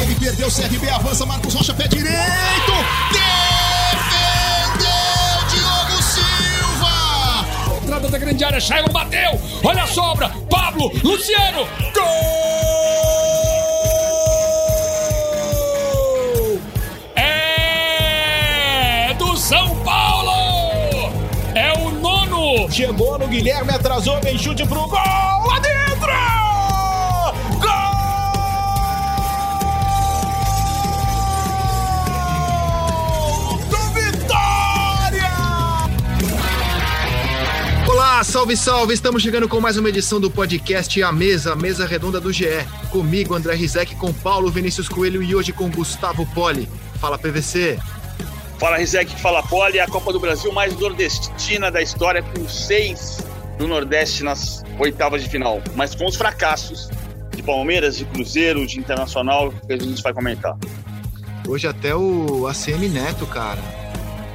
[0.00, 2.14] Ele perdeu o CRB, avança, Marcos Rocha, pé direito.
[3.12, 4.88] Defendeu
[5.50, 7.46] Diogo Silva.
[7.82, 9.38] Entrada da grande área, Shailon bateu.
[9.62, 10.30] Olha a sobra.
[10.48, 11.68] Pablo, Luciano.
[11.92, 12.53] Gol!
[22.94, 23.04] Nono.
[23.04, 25.46] Chegou no Guilherme, atrasou, vem chute pro gol.
[25.46, 26.12] Lá dentro!
[37.88, 38.94] Olá, salve, salve!
[38.94, 42.46] Estamos chegando com mais uma edição do podcast A Mesa, a mesa redonda do GE.
[42.90, 46.68] Comigo, André Rizek, com Paulo Vinícius Coelho e hoje com Gustavo Poli.
[47.00, 47.78] Fala, PVC.
[48.64, 53.18] Fala Rizek, fala Poli, a Copa do Brasil mais nordestina da história, com seis
[53.58, 56.88] do Nordeste nas oitavas de final, mas com os fracassos
[57.36, 60.56] de Palmeiras, de Cruzeiro, de Internacional, que a gente vai comentar.
[61.46, 63.60] Hoje até o ACM Neto, cara,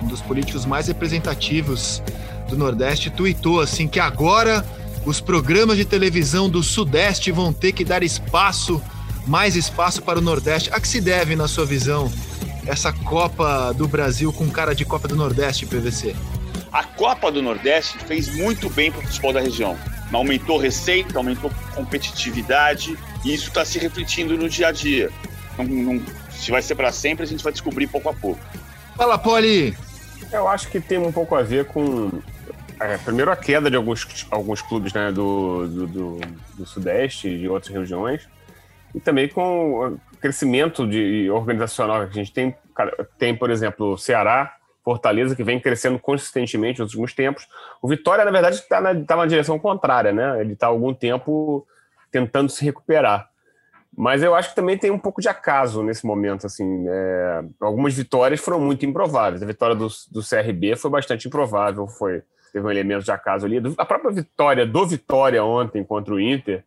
[0.04, 2.04] um dos políticos mais representativos
[2.48, 4.64] do Nordeste, tuitou assim que agora
[5.08, 8.80] os programas de televisão do Sudeste vão ter que dar espaço,
[9.26, 10.70] mais espaço para o Nordeste.
[10.72, 12.12] A que se deve, na sua visão,
[12.70, 16.16] essa Copa do Brasil com cara de Copa do Nordeste, PVC?
[16.72, 19.76] A Copa do Nordeste fez muito bem para o futebol da região.
[20.14, 22.96] Aumentou receita, aumentou competitividade
[23.26, 25.10] e isso está se refletindo no dia a dia.
[25.58, 28.40] Não, não, se vai ser para sempre, a gente vai descobrir pouco a pouco.
[28.96, 29.76] Fala, Poli!
[30.32, 32.22] Eu acho que tem um pouco a ver com.
[32.80, 36.20] É, primeiro, a queda de alguns, alguns clubes né, do, do, do,
[36.54, 38.30] do Sudeste e de outras regiões,
[38.94, 42.56] e também com crescimento de, organizacional que a gente tem.
[43.18, 47.48] Tem, por exemplo, o Ceará, Fortaleza, que vem crescendo consistentemente nos últimos tempos.
[47.82, 50.40] O Vitória, na verdade, está na, tá na direção contrária, né?
[50.40, 51.66] Ele está há algum tempo
[52.12, 53.30] tentando se recuperar.
[53.96, 56.46] Mas eu acho que também tem um pouco de acaso nesse momento.
[56.46, 59.44] Assim, é, algumas vitórias foram muito improváveis.
[59.44, 62.22] A vitória do, do CRB foi bastante improvável, foi,
[62.54, 63.62] teve um elemento de acaso ali.
[63.78, 66.64] A própria vitória do Vitória ontem contra o Inter,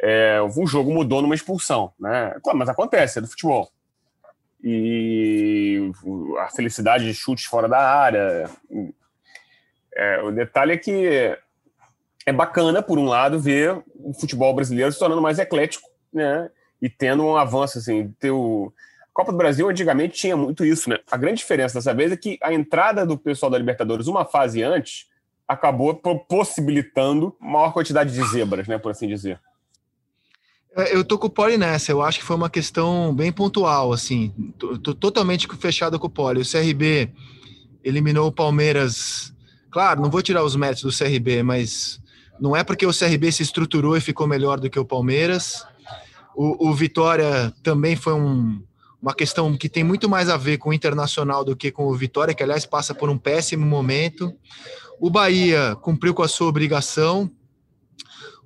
[0.00, 1.92] é, o jogo mudou numa expulsão.
[1.98, 2.34] Né?
[2.54, 3.70] Mas acontece, é do futebol.
[4.62, 5.90] E
[6.40, 8.50] a felicidade de chutes fora da área.
[9.94, 11.38] É, o detalhe é que
[12.26, 16.50] é bacana, por um lado, ver o futebol brasileiro se tornando mais eclético, né?
[16.80, 18.72] E tendo um avanço, assim, ter o...
[19.02, 20.98] A Copa do Brasil antigamente tinha muito isso, né?
[21.10, 24.62] A grande diferença dessa vez é que a entrada do pessoal da Libertadores uma fase
[24.62, 25.08] antes
[25.46, 25.94] acabou
[26.28, 28.78] possibilitando maior quantidade de zebras, né?
[28.78, 29.40] Por assim dizer.
[30.76, 34.32] Eu tô com o Poli nessa, eu acho que foi uma questão bem pontual, assim,
[34.58, 36.40] tô, tô totalmente fechado com o Poli.
[36.40, 37.10] O CRB
[37.82, 39.32] eliminou o Palmeiras,
[39.70, 42.00] claro, não vou tirar os méritos do CRB, mas
[42.38, 45.64] não é porque o CRB se estruturou e ficou melhor do que o Palmeiras.
[46.36, 48.62] O, o Vitória também foi um,
[49.02, 51.94] uma questão que tem muito mais a ver com o Internacional do que com o
[51.94, 54.32] Vitória, que aliás passa por um péssimo momento.
[55.00, 57.30] O Bahia cumpriu com a sua obrigação,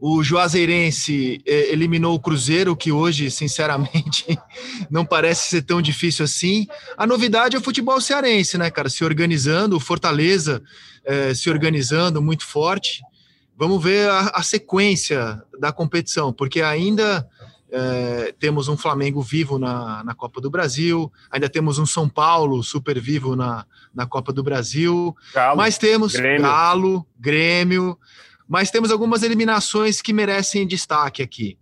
[0.05, 4.37] o Juazeirense eh, eliminou o Cruzeiro, que hoje, sinceramente,
[4.91, 6.67] não parece ser tão difícil assim.
[6.97, 8.89] A novidade é o futebol cearense, né, cara?
[8.89, 10.61] Se organizando, o Fortaleza
[11.05, 13.01] eh, se organizando muito forte.
[13.57, 17.25] Vamos ver a, a sequência da competição, porque ainda
[17.71, 22.61] eh, temos um Flamengo vivo na, na Copa do Brasil, ainda temos um São Paulo
[22.65, 23.65] super vivo na,
[23.95, 26.43] na Copa do Brasil, Galo, mas temos Grêmio.
[26.43, 27.97] Galo, Grêmio,
[28.49, 31.59] mas temos algumas eliminações que merecem destaque aqui.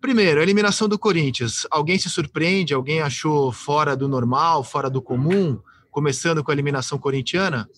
[0.00, 1.66] Primeiro, a eliminação do Corinthians.
[1.70, 2.72] Alguém se surpreende?
[2.72, 5.58] Alguém achou fora do normal, fora do comum?
[5.90, 7.68] Começando com a eliminação corintiana?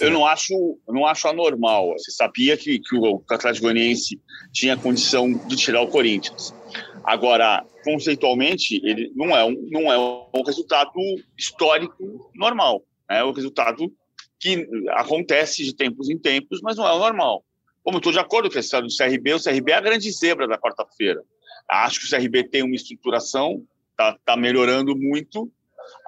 [0.00, 0.52] Eu não acho,
[0.86, 1.92] eu não acho anormal.
[1.98, 4.20] Você sabia que, que o Atlético Goianiense
[4.52, 6.54] tinha condição de tirar o Corinthians.
[7.02, 10.92] Agora, conceitualmente, ele não é um, não é um resultado
[11.36, 12.84] histórico normal.
[13.10, 13.92] É um resultado
[14.38, 17.43] que acontece de tempos em tempos, mas não é o normal.
[17.84, 20.48] Como estou de acordo com a história do CRB, o CRB é a grande zebra
[20.48, 21.22] da quarta-feira.
[21.68, 25.52] Acho que o CRB tem uma estruturação, está tá melhorando muito.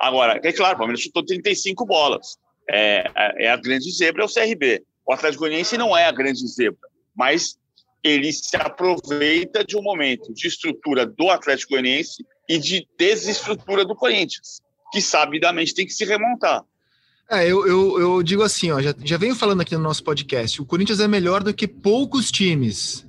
[0.01, 2.39] Agora, é claro, o Palmeiras chutou 35 bolas.
[2.69, 3.05] É,
[3.37, 4.83] é a grande zebra, é o CRB.
[5.07, 7.59] O Atlético Goianiense não é a grande zebra, mas
[8.03, 13.95] ele se aproveita de um momento de estrutura do Atlético Goianiense e de desestrutura do
[13.95, 16.65] Corinthians, que sabidamente tem que se remontar.
[17.29, 20.63] É, eu, eu, eu digo assim, ó, já, já venho falando aqui no nosso podcast,
[20.63, 23.05] o Corinthians é melhor do que poucos times.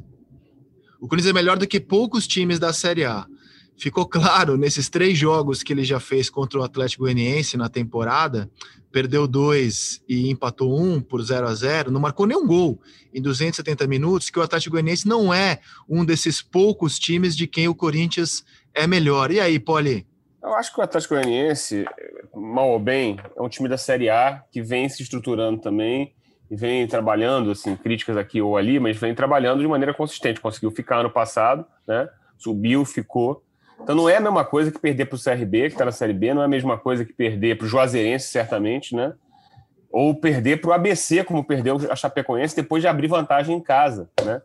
[0.99, 3.27] O Corinthians é melhor do que poucos times da Série A.
[3.77, 8.49] ficou claro nesses três jogos que ele já fez contra o Atlético Goianiense na temporada,
[8.91, 12.81] perdeu dois e empatou um por 0 a 0 não marcou nenhum gol
[13.13, 17.67] em 270 minutos, que o Atlético Goianiense não é um desses poucos times de quem
[17.67, 18.43] o Corinthians
[18.73, 19.31] é melhor.
[19.31, 20.07] E aí, Poli?
[20.42, 21.86] Eu acho que o Atlético Goianiense,
[22.34, 26.13] mal ou bem, é um time da Série A que vem se estruturando também
[26.50, 30.39] e vem trabalhando, assim, críticas aqui ou ali, mas vem trabalhando de maneira consistente.
[30.39, 32.07] Conseguiu ficar ano passado, né?
[32.38, 33.44] Subiu, ficou.
[33.81, 36.13] Então não é a mesma coisa que perder para o CRB, que está na Série
[36.13, 39.13] B, não é a mesma coisa que perder para o Juazeirense, certamente, né?
[39.92, 44.10] Ou perder para o ABC, como perdeu a Chapecoense, depois de abrir vantagem em casa,
[44.24, 44.42] né?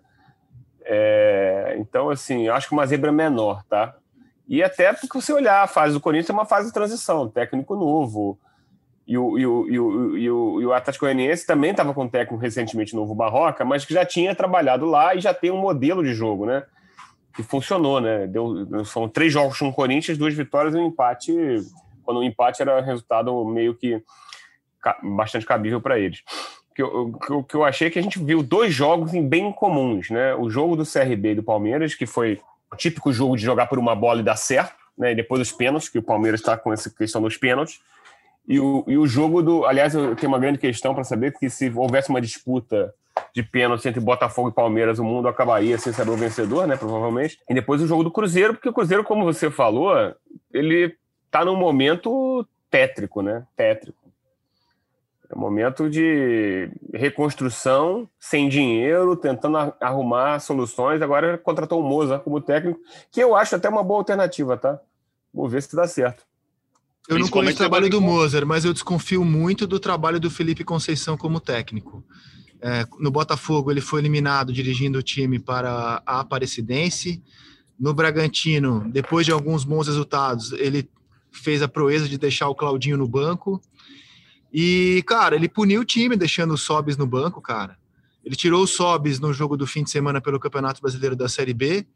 [0.85, 3.95] É, então, assim, eu acho que uma zebra menor, tá?
[4.53, 7.75] E até porque você olhar a fase do Corinthians é uma fase de transição, técnico
[7.75, 8.39] novo.
[9.09, 12.05] E o, e o, e o, e o, e o Atlético Goianiense também estava com
[12.05, 15.57] um técnico recentemente novo, Barroca, mas que já tinha trabalhado lá e já tem um
[15.57, 16.65] modelo de jogo, né?
[17.35, 18.27] Que funcionou, né?
[18.27, 21.35] Deu, são três jogos com o Corinthians, duas vitórias e um empate,
[22.05, 24.03] quando o empate era resultado meio que
[25.03, 26.23] bastante cabível para eles.
[26.71, 30.11] O que eu, que eu achei é que a gente viu dois jogos bem comuns,
[30.11, 30.35] né?
[30.35, 32.39] O jogo do CRB e do Palmeiras, que foi
[32.73, 35.13] o típico jogo de jogar por uma bola e dar certo, né?
[35.13, 37.81] E depois os pênaltis, que o Palmeiras está com essa questão dos pênaltis.
[38.49, 39.65] E o, e o jogo do.
[39.65, 42.93] Aliás, eu tenho uma grande questão para saber que se houvesse uma disputa
[43.35, 46.77] de pênalti entre Botafogo e Palmeiras, o mundo acabaria sem saber o vencedor, né?
[46.77, 47.39] Provavelmente.
[47.49, 49.95] E depois o jogo do Cruzeiro, porque o Cruzeiro, como você falou,
[50.53, 50.97] ele
[51.27, 53.45] está num momento tétrico, né?
[53.55, 54.02] Tétrico.
[55.33, 61.01] É um momento de reconstrução, sem dinheiro, tentando arrumar soluções.
[61.01, 62.79] Agora contratou o Moza como técnico,
[63.11, 64.79] que eu acho até uma boa alternativa, tá?
[65.33, 66.23] Vou ver se dá certo.
[67.09, 70.63] Eu não conheço o trabalho do Moser, mas eu desconfio muito do trabalho do Felipe
[70.63, 72.05] Conceição como técnico.
[72.61, 77.23] É, no Botafogo, ele foi eliminado dirigindo o time para a Aparecidense.
[77.81, 80.89] No Bragantino, depois de alguns bons resultados, ele
[81.33, 83.61] fez a proeza de deixar o Claudinho no banco.
[84.53, 87.79] E, cara, ele puniu o time deixando o Sobis no banco, cara.
[88.25, 91.55] Ele tirou o Sobis no jogo do fim de semana pelo Campeonato Brasileiro da Série
[91.55, 91.87] B.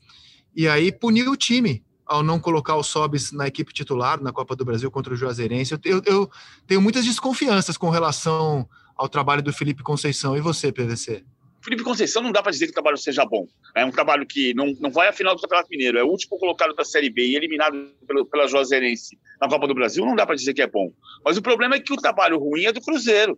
[0.55, 4.57] E aí puniu o time ao não colocar o Sobis na equipe titular na Copa
[4.57, 5.75] do Brasil contra o Juazeirense.
[5.75, 6.31] Eu, eu, eu,
[6.67, 10.37] tenho muitas desconfianças com relação ao trabalho do Felipe Conceição.
[10.37, 11.25] E você, PVC?
[11.67, 13.49] Felipe Conceição não dá para dizer que o trabalho seja bom.
[13.75, 16.39] É um trabalho que não, não vai à final do Campeonato Mineiro, é o último
[16.39, 20.25] colocado da Série B e eliminado pelo, pela Juazeirense na Copa do Brasil, não dá
[20.25, 20.93] para dizer que é bom.
[21.25, 23.37] Mas o problema é que o trabalho ruim é do Cruzeiro.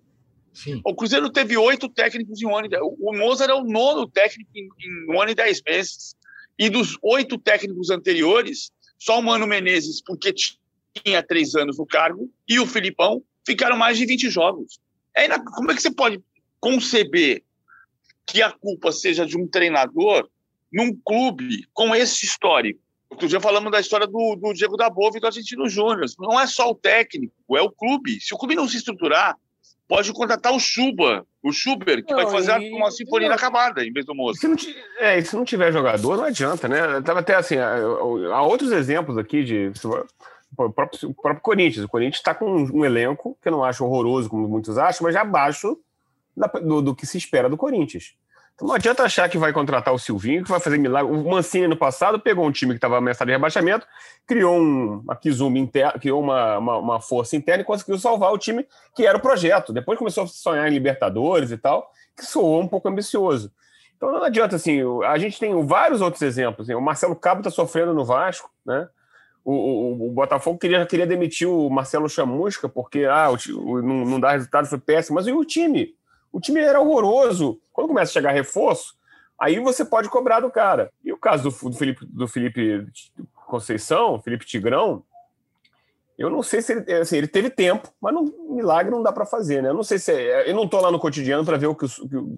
[0.53, 0.79] Sim.
[0.85, 2.67] O Cruzeiro teve oito técnicos em um ano.
[2.67, 2.83] E dez.
[2.83, 6.15] O Mozart é o nono técnico em, em um ano e dez meses.
[6.59, 10.35] E dos oito técnicos anteriores, só o Mano Menezes, porque
[11.03, 14.79] tinha três anos no cargo, e o Filipão ficaram mais de 20 jogos.
[15.17, 16.21] É, como é que você pode
[16.61, 17.43] conceber
[18.29, 20.29] que a culpa seja de um treinador
[20.73, 22.79] num clube com esse histórico?
[23.11, 26.05] Outro dia falamos da história do, do Diego da Bova e do Argentino Júnior.
[26.19, 28.21] Não é só o técnico, é o clube.
[28.21, 29.35] Se o clube não se estruturar,
[29.89, 32.71] pode contratar o Chuba, o Schubert, que não, vai fazer e...
[32.71, 34.39] uma sinfonia acabada em vez do moço.
[34.39, 34.57] Se não,
[34.99, 37.01] é, se não tiver jogador, não adianta, né?
[37.01, 39.73] Tava até assim, há outros exemplos aqui de.
[40.57, 41.85] O próprio, o próprio Corinthians.
[41.85, 45.15] O Corinthians está com um, elenco que eu não acho horroroso, como muitos acham, mas
[45.15, 45.79] já abaixo
[46.63, 48.15] do, do que se espera do Corinthians.
[48.59, 51.13] Então não adianta achar que vai contratar o Silvinho, que vai fazer milagre.
[51.13, 53.87] O Mancini, no passado, pegou um time que estava ameaçado de rebaixamento,
[54.27, 55.71] criou um, uma Kizumi
[56.01, 59.73] criou uma, uma, uma, força interna e conseguiu salvar o time que era o projeto.
[59.73, 63.53] Depois começou a sonhar em Libertadores e tal, que soou um pouco ambicioso.
[63.97, 66.69] Então não adianta, assim, a gente tem vários outros exemplos.
[66.69, 68.89] Assim, o Marcelo Cabo está sofrendo no Vasco, né?
[69.45, 74.21] O, o, o, Botafogo queria, queria demitir o Marcelo Chamusca porque ah, o, não, não
[74.21, 75.15] dá resultado, foi péssimo.
[75.15, 75.95] Mas e o time?
[76.33, 77.61] O time era horroroso.
[77.73, 78.95] Quando começa a chegar reforço,
[79.39, 80.91] aí você pode cobrar do cara.
[81.05, 82.87] E o caso do, do Felipe, do Felipe
[83.47, 85.03] Conceição, Felipe Tigrão,
[86.19, 89.25] eu não sei se ele, assim, ele teve tempo, mas não, milagre não dá para
[89.25, 89.69] fazer, né?
[89.69, 91.87] Eu não sei se é, eu não tô lá no cotidiano para ver o que,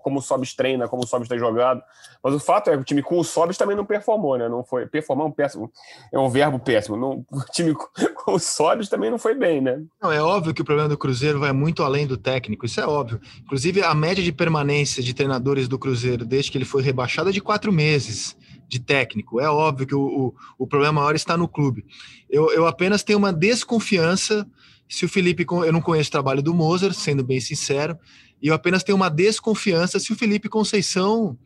[0.00, 1.82] como o Sobis treina, como o Sobis está jogado,
[2.22, 4.50] mas o fato é que o time com o Sobis também não performou, né?
[4.50, 5.72] Não foi performar é um péssimo,
[6.12, 6.94] é um verbo péssimo.
[6.94, 9.82] Não, o time com o Sobis também não foi bem, né?
[10.00, 12.86] Não, é óbvio que o problema do Cruzeiro vai muito além do técnico, isso é
[12.86, 13.18] óbvio.
[13.42, 17.32] Inclusive a média de permanência de treinadores do Cruzeiro desde que ele foi rebaixado é
[17.32, 18.36] de quatro meses
[18.70, 19.40] de técnico.
[19.40, 21.84] É óbvio que o, o, o problema maior está no clube.
[22.30, 24.48] Eu, eu apenas tenho uma desconfiança
[24.88, 25.44] se o Felipe.
[25.48, 27.98] Eu não conheço o trabalho do Mozart, sendo bem sincero,
[28.40, 31.36] e eu apenas tenho uma desconfiança se o Felipe Conceição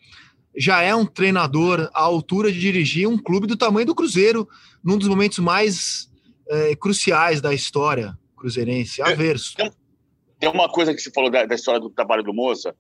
[0.57, 4.47] já é um treinador à altura de dirigir um clube do tamanho do Cruzeiro,
[4.85, 6.09] num dos momentos mais
[6.49, 9.57] é, cruciais da história cruzeirense, averso.
[9.57, 9.73] Tem,
[10.39, 12.77] tem uma coisa que você falou da, da história do trabalho do Mozart,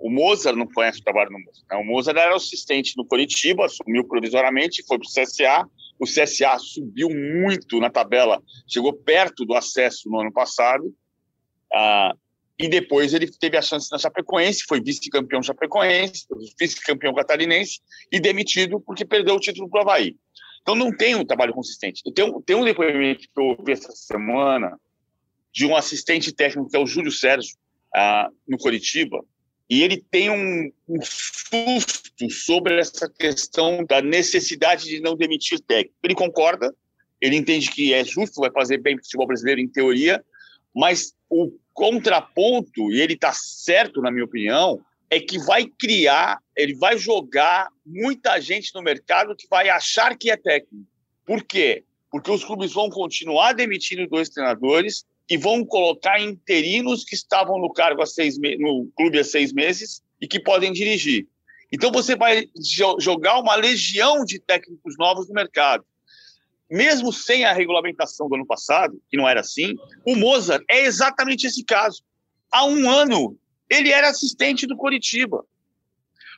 [0.00, 1.66] o Mozart não conhece o trabalho do Mozart.
[1.70, 1.76] Né?
[1.76, 7.10] O Mozart era assistente no Curitiba, assumiu provisoriamente, foi para o CSA, O CSA subiu
[7.10, 10.94] muito na tabela, chegou perto do acesso no ano passado.
[11.72, 12.14] Ah,
[12.58, 16.26] e depois ele teve a chance na Chapecoense, foi vice-campeão chapecoense,
[16.58, 17.80] vice-campeão catarinense
[18.12, 20.16] e demitido porque perdeu o título para o Havaí.
[20.60, 22.02] Então não tem um trabalho consistente.
[22.14, 24.78] Tenho, tenho um depoimento que eu ouvi essa semana
[25.52, 27.56] de um assistente técnico que é o Júlio Sérgio,
[27.94, 29.24] ah, no Coritiba,
[29.70, 35.94] e ele tem um, um, susto sobre essa questão da necessidade de não demitir técnico.
[36.02, 36.74] Ele concorda,
[37.20, 40.24] ele entende que é justo, vai fazer bem para o futebol brasileiro em teoria,
[40.74, 46.74] mas o contraponto, e ele está certo, na minha opinião, é que vai criar, ele
[46.74, 50.84] vai jogar muita gente no mercado que vai achar que é técnico.
[51.24, 51.84] Por quê?
[52.10, 57.72] Porque os clubes vão continuar demitindo dois treinadores e vão colocar interinos que estavam no
[57.72, 61.28] cargo há seis no clube há seis meses e que podem dirigir.
[61.72, 62.46] Então você vai
[62.98, 65.84] jogar uma legião de técnicos novos no mercado
[66.70, 69.74] mesmo sem a regulamentação do ano passado, que não era assim,
[70.06, 72.02] o Mozart é exatamente esse caso.
[72.52, 73.36] Há um ano,
[73.68, 75.44] ele era assistente do Coritiba.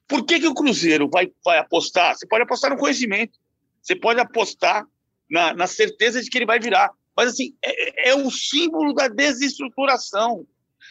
[0.09, 2.17] Por que, que o Cruzeiro vai, vai apostar?
[2.17, 3.39] Você pode apostar no conhecimento,
[3.81, 4.87] você pode apostar
[5.31, 6.91] na, na certeza de que ele vai virar.
[7.15, 10.47] Mas, assim, é, é o símbolo da desestruturação.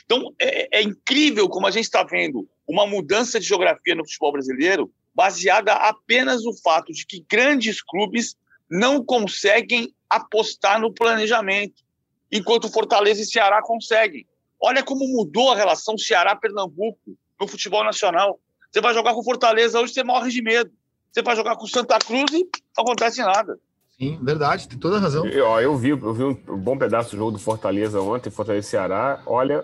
[0.06, 4.32] Então, é, é incrível como a gente está vendo uma mudança de geografia no futebol
[4.32, 8.36] brasileiro baseada apenas no fato de que grandes clubes
[8.70, 11.84] não conseguem apostar no planejamento,
[12.32, 14.25] enquanto Fortaleza e Ceará conseguem.
[14.60, 18.39] Olha como mudou a relação Ceará-Pernambuco no futebol nacional.
[18.72, 20.72] Você vai jogar com Fortaleza hoje, você morre de medo.
[21.12, 22.44] Você vai jogar com Santa Cruz e
[22.77, 23.60] não acontece nada.
[24.01, 25.27] Sim, verdade, tem toda a razão.
[25.27, 28.67] Eu, ó, eu vi, eu vi um bom pedaço do jogo do Fortaleza ontem, Fortaleza
[28.67, 29.22] Ceará.
[29.27, 29.63] Olha,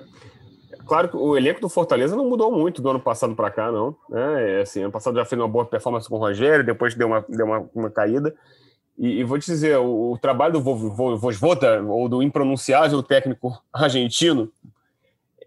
[0.86, 3.96] claro que o elenco do Fortaleza não mudou muito do ano passado para cá, não.
[4.14, 7.26] É, assim, ano passado já fez uma boa performance com o Rogério, depois deu uma,
[7.28, 8.36] deu uma, uma caída.
[8.96, 10.62] E, e, vou te dizer, o, o trabalho do
[11.18, 14.52] Vosvota, ou do impronunciável técnico argentino,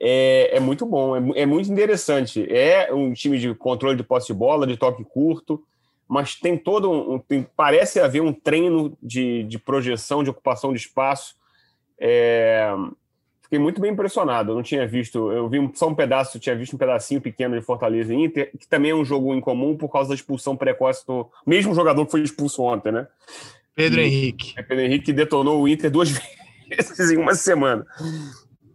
[0.01, 2.45] é, é muito bom, é, é, muito interessante.
[2.53, 5.63] É um time de controle de posse de bola, de toque curto,
[6.11, 7.21] mas tem todo um.
[7.21, 11.37] Tem, parece haver um treino de, de projeção, de ocupação de espaço.
[12.01, 12.69] É,
[13.45, 14.51] fiquei muito bem impressionado.
[14.51, 17.65] Eu não tinha visto, eu vi só um pedaço, tinha visto um pedacinho pequeno de
[17.65, 21.31] Fortaleza e Inter, que também é um jogo incomum por causa da expulsão precoce do
[21.47, 23.07] mesmo jogador que foi expulso ontem, né?
[23.73, 24.55] Pedro Henrique.
[24.57, 26.11] É Pedro Henrique que detonou o Inter duas
[26.69, 27.87] vezes em uma semana.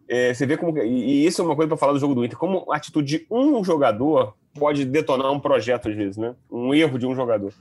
[0.08, 0.78] É, você vê como.
[0.78, 2.38] E, e isso é uma coisa para falar do jogo do Inter.
[2.38, 6.34] Como a atitude de um jogador pode detonar um projeto, às vezes, né?
[6.50, 7.54] Um erro de um jogador.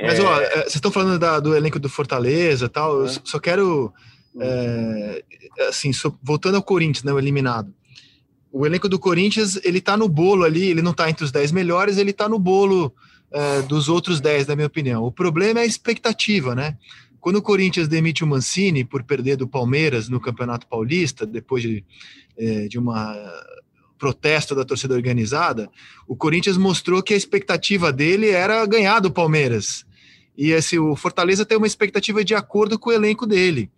[0.00, 0.22] Mas, é...
[0.22, 3.00] ó, é, vocês estão falando da, do elenco do Fortaleza e tal.
[3.00, 3.04] É.
[3.04, 3.92] Eu só quero
[4.40, 5.24] é,
[5.68, 5.90] assim,
[6.22, 7.72] voltando ao Corinthians, né, o eliminado.
[8.50, 11.52] O elenco do Corinthians, ele tá no bolo ali, ele não tá entre os 10
[11.52, 12.94] melhores, ele tá no bolo
[13.30, 15.04] é, dos outros 10, na minha opinião.
[15.04, 16.76] O problema é a expectativa, né?
[17.20, 21.84] Quando o Corinthians demite o Mancini por perder do Palmeiras no Campeonato Paulista, depois de,
[22.38, 23.14] é, de uma
[23.98, 25.68] protesto da torcida organizada,
[26.06, 29.84] o Corinthians mostrou que a expectativa dele era ganhar do Palmeiras.
[30.36, 33.70] E esse, o Fortaleza tem uma expectativa de acordo com o elenco dele.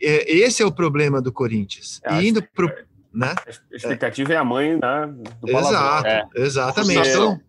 [0.00, 2.00] É, esse é o problema do Corinthians.
[2.04, 2.72] É, indo pro,
[3.12, 3.34] né?
[3.46, 6.24] A expectativa é, é a mãe né, do Exato, é.
[6.36, 7.08] exatamente.
[7.08, 7.40] Então,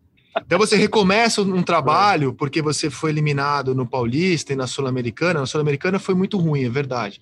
[0.45, 5.39] então você recomeça um trabalho porque você foi eliminado no Paulista e na Sul-Americana.
[5.39, 7.21] Na Sul-Americana foi muito ruim, é verdade.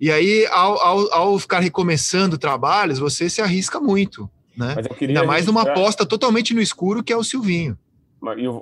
[0.00, 4.74] E aí, ao, ao, ao, ficar recomeçando trabalhos, você se arrisca muito, né?
[5.00, 7.78] Ainda mais numa aposta totalmente no escuro, que é o Silvinho.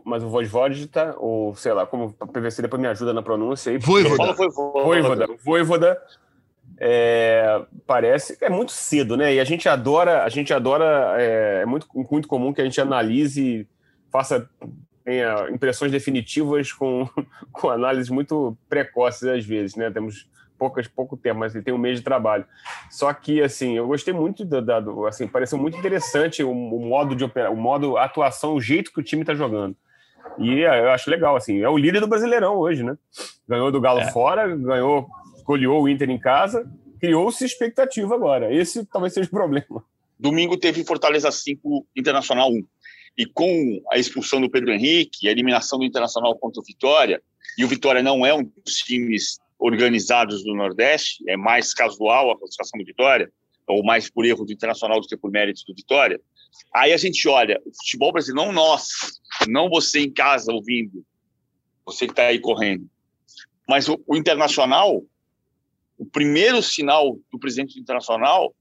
[0.05, 3.79] Mas o Vojvodita, ou sei lá, como o PVC depois me ajuda na pronúncia aí.
[3.79, 4.33] Voivoda.
[4.33, 5.29] Voivoda.
[5.45, 6.03] Voivoda.
[6.79, 9.35] É, parece é muito cedo, né?
[9.35, 12.81] E a gente adora, a gente adora, é, é muito, muito comum que a gente
[12.81, 13.69] analise,
[14.11, 14.49] faça
[15.05, 17.09] tenha impressões definitivas com,
[17.53, 19.91] com análises muito precoces às vezes, né?
[19.91, 20.29] Temos
[20.63, 22.47] poucas, pouco tempo, mas ele tem um mês de trabalho.
[22.89, 27.17] Só que, assim, eu gostei muito da do, assim, pareceu muito interessante o, o, modo
[27.17, 29.75] de operar, o modo a atuação, o jeito que o time está jogando.
[30.39, 32.97] E é, eu acho legal, assim, é o líder do Brasileirão hoje, né?
[33.49, 34.13] Ganhou do Galo é.
[34.13, 35.09] fora, ganhou,
[35.45, 36.65] goleou o Inter em casa,
[37.01, 38.55] criou-se expectativa agora.
[38.55, 39.85] Esse talvez seja o problema.
[40.17, 42.65] Domingo teve Fortaleza 5, Internacional 1.
[43.19, 47.21] E com a expulsão do Pedro Henrique, a eliminação do Internacional contra o Vitória,
[47.59, 52.39] e o Vitória não é um dos times organizados do Nordeste, é mais casual a
[52.39, 53.33] classificação do Vitória,
[53.69, 56.21] ou mais por erro do Internacional do que por mérito do Vitória.
[56.75, 58.89] Aí a gente olha, o futebol brasileiro, não nós,
[59.49, 61.05] não você em casa ouvindo,
[61.87, 62.91] você que está aí correndo,
[63.69, 65.01] mas o, o, Internacional,
[65.97, 68.53] o primeiro sinal do presidente do Internacional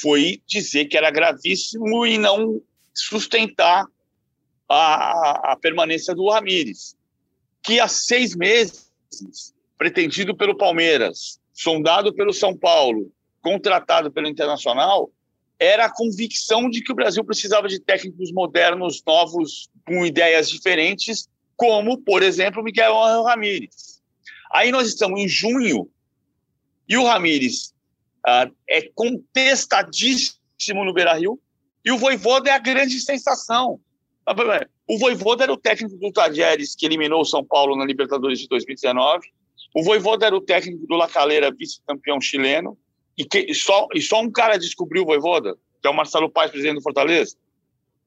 [0.00, 2.62] foi dizer que era gravíssimo e não
[2.94, 3.84] sustentar
[4.66, 6.96] a, a permanência do Ramires.
[7.62, 8.90] que há seis meses,
[9.82, 13.10] pretendido pelo Palmeiras, sondado pelo São Paulo,
[13.40, 15.10] contratado pelo Internacional,
[15.58, 21.28] era a convicção de que o Brasil precisava de técnicos modernos, novos, com ideias diferentes,
[21.56, 24.00] como, por exemplo, Miguel Ramírez.
[24.52, 25.90] Aí nós estamos em junho
[26.88, 27.74] e o Ramírez
[28.24, 31.40] ah, é contestadíssimo no Beira-Rio
[31.84, 33.80] e o Voivoda é a grande sensação.
[34.86, 38.46] O Voivoda era o técnico do Tajeres, que eliminou o São Paulo na Libertadores de
[38.46, 39.41] 2019.
[39.74, 42.76] O Voivoda era o técnico do La Calera, vice-campeão chileno.
[43.16, 46.50] E, que, só, e só um cara descobriu o Voivoda, que é o Marcelo Paes,
[46.50, 47.36] presidente do Fortaleza.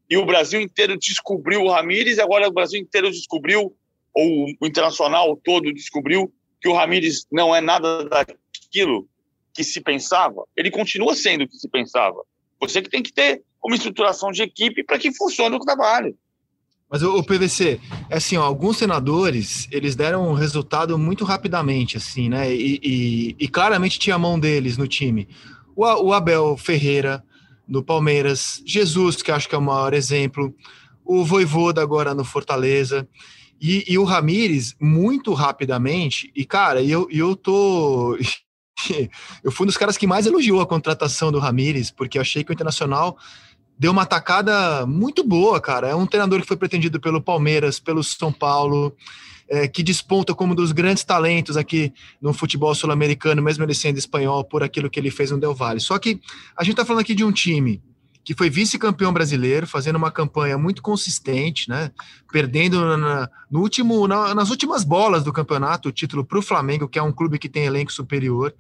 [0.09, 3.75] E o Brasil inteiro descobriu o Ramires, e agora o Brasil inteiro descobriu,
[4.13, 6.31] ou o internacional todo descobriu,
[6.61, 9.07] que o Ramires não é nada daquilo
[9.53, 10.43] que se pensava.
[10.55, 12.21] Ele continua sendo o que se pensava.
[12.59, 16.17] Você que tem que ter uma estruturação de equipe para que funcione o trabalho.
[16.89, 22.29] Mas o, PVC, é assim, ó, alguns senadores, eles deram um resultado muito rapidamente, assim,
[22.29, 22.53] né?
[22.53, 25.27] E, e, e claramente tinha a mão deles no time.
[25.75, 27.23] O, o, Abel Ferreira,
[27.67, 30.53] no Palmeiras, Jesus, que acho que é o maior exemplo,
[31.03, 33.07] o Voivoda agora no Fortaleza,
[33.59, 38.15] e, e o Ramires, muito rapidamente, e cara, eu, eu tô.
[39.43, 42.43] eu fui um dos caras que mais elogiou a contratação do Ramires, porque eu achei
[42.43, 43.17] que o Internacional
[43.77, 45.87] deu uma atacada muito boa, cara.
[45.87, 48.95] É um treinador que foi pretendido pelo Palmeiras, pelo São Paulo,
[49.47, 53.97] é, que desponta como um dos grandes talentos aqui no futebol sul-americano, mesmo ele sendo
[53.97, 55.79] espanhol, por aquilo que ele fez no Del Valle.
[55.79, 56.19] Só que
[56.57, 57.81] a gente está falando aqui de um time
[58.23, 61.91] que foi vice-campeão brasileiro, fazendo uma campanha muito consistente, né?
[62.31, 66.89] Perdendo na, no último, na, nas últimas bolas do campeonato o título para o Flamengo,
[66.89, 68.51] que é um clube que tem elenco superior.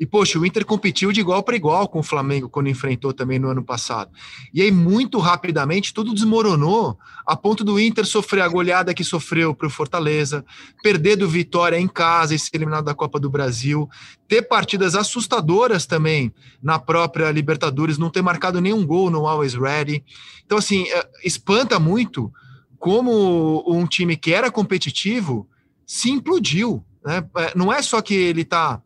[0.00, 3.38] E, poxa, o Inter competiu de igual para igual com o Flamengo quando enfrentou também
[3.38, 4.10] no ano passado.
[4.54, 9.54] E aí, muito rapidamente, tudo desmoronou a ponto do Inter sofrer a goleada que sofreu
[9.54, 10.42] para o Fortaleza,
[10.82, 13.90] perder do Vitória em casa e ser eliminado da Copa do Brasil,
[14.26, 20.02] ter partidas assustadoras também na própria Libertadores, não ter marcado nenhum gol no Always Ready.
[20.46, 22.32] Então, assim, é, espanta muito
[22.78, 25.46] como um time que era competitivo
[25.86, 26.82] se implodiu.
[27.04, 27.22] Né?
[27.36, 28.80] É, não é só que ele está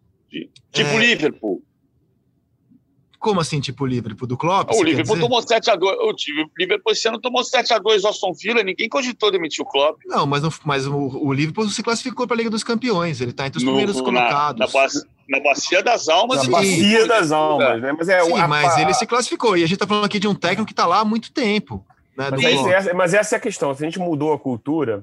[0.75, 0.99] Tipo é...
[0.99, 1.63] Liverpool.
[3.25, 4.29] Como assim, tipo Liverpool?
[4.29, 4.71] Do Klopp?
[4.73, 5.81] O Liverpool tomou 7x2.
[5.83, 6.15] O
[6.59, 8.63] Liverpool esse ano tomou 7x2 do Aston Villa.
[8.63, 9.99] Ninguém cogitou demitir o Klopp.
[10.05, 13.23] Não, mas, mas o, o Liverpool se classificou para a Liga dos Campeões.
[13.23, 14.61] Ele está entre os no, primeiros no, colocados.
[14.61, 14.89] Na, na,
[15.31, 16.47] na, Bacia das Almas.
[16.47, 17.93] Na Bacia das Almas, né?
[17.93, 18.83] Mas, é, Sim, a, mas a...
[18.83, 19.57] ele se classificou.
[19.57, 21.83] E a gente está falando aqui de um técnico que está lá há muito tempo.
[22.19, 23.75] Né, mas, essa, mas essa é a questão.
[23.75, 25.03] Se a gente mudou a cultura,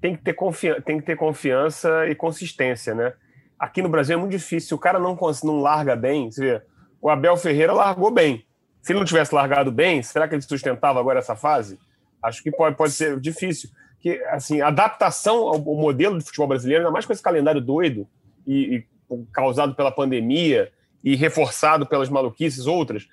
[0.00, 3.12] tem que ter, confiança, tem que ter confiança e consistência, né?
[3.58, 4.68] Aqui no Brasil é muito difícil.
[4.68, 6.62] Se o cara não, não larga bem, você vê,
[7.00, 8.44] o Abel Ferreira largou bem.
[8.82, 11.78] Se ele não tivesse largado bem, será que ele sustentava agora essa fase?
[12.22, 13.70] Acho que pode, pode ser difícil.
[14.00, 18.06] Que, assim, adaptação ao, modelo de futebol brasileiro, ainda mais com esse calendário doido
[18.46, 18.86] e, e
[19.32, 20.70] causado pela pandemia
[21.02, 23.06] e reforçado pelas maluquices outras,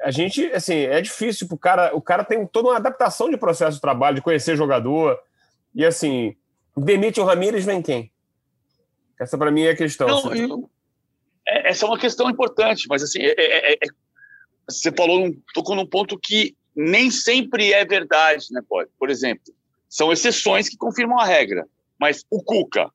[0.00, 1.94] a gente, assim, é difícil o cara.
[1.94, 5.18] O cara tem toda uma adaptação de processo de trabalho, de conhecer jogador.
[5.74, 6.36] E assim,
[6.76, 8.10] demite o Ramires, vem quem?
[9.20, 10.06] Essa para mim é a questão.
[10.06, 10.70] Não, eu,
[11.46, 13.88] é, essa é uma questão importante, mas assim, é, é, é, é
[14.68, 18.90] você falou, tocou num ponto que nem sempre é verdade, né, pode?
[18.98, 19.52] Por exemplo,
[19.88, 21.66] são exceções que confirmam a regra.
[21.98, 22.90] Mas o Cuca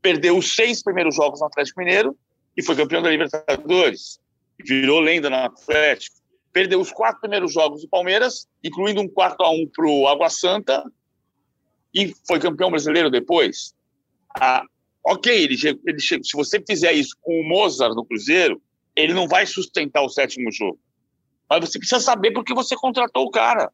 [0.00, 2.16] perdeu os seis primeiros jogos no Atlético Mineiro
[2.56, 4.18] e foi campeão da Libertadores.
[4.64, 6.16] Virou lenda no Atlético.
[6.52, 10.28] Perdeu os quatro primeiros jogos do Palmeiras, incluindo um 4 a 1 para o Água
[10.28, 10.84] Santa,
[11.94, 13.74] e foi campeão brasileiro depois.
[14.34, 14.64] A,
[15.04, 18.62] Ok, ele, ele, se você fizer isso com o Mozart no Cruzeiro,
[18.94, 20.78] ele não vai sustentar o sétimo jogo.
[21.48, 23.70] Mas você precisa saber por que você contratou o cara.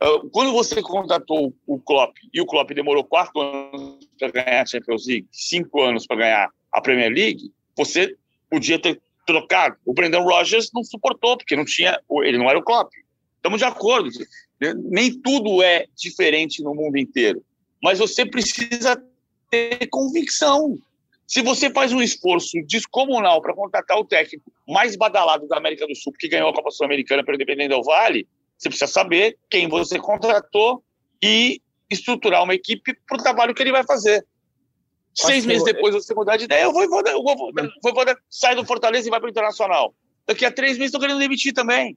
[0.00, 4.66] Ah, quando você contratou o Klopp e o Klopp demorou quatro anos para ganhar a
[4.66, 8.16] Champions League, cinco anos para ganhar a Premier League, você
[8.50, 9.76] podia ter trocado.
[9.86, 12.90] O Brendan Rodgers não suportou, porque não tinha, ele não era o Klopp.
[13.36, 14.08] Estamos de acordo.
[14.90, 17.44] Nem tudo é diferente no mundo inteiro.
[17.82, 19.02] Mas você precisa
[19.52, 20.78] ter convicção.
[21.26, 25.94] Se você faz um esforço descomunal para contratar o técnico mais badalado da América do
[25.94, 29.98] Sul, que ganhou a Copa Sul-Americana pelo Independente do Vale, você precisa saber quem você
[29.98, 30.82] contratou
[31.22, 31.60] e
[31.90, 34.24] estruturar uma equipe para o trabalho que ele vai fazer.
[35.14, 38.64] Seis meses depois você mudar de ideia, eu vou, vou, vou, vou, vou sai do
[38.64, 39.94] Fortaleza e vai para o Internacional.
[40.26, 41.94] Daqui a três meses estou querendo demitir também.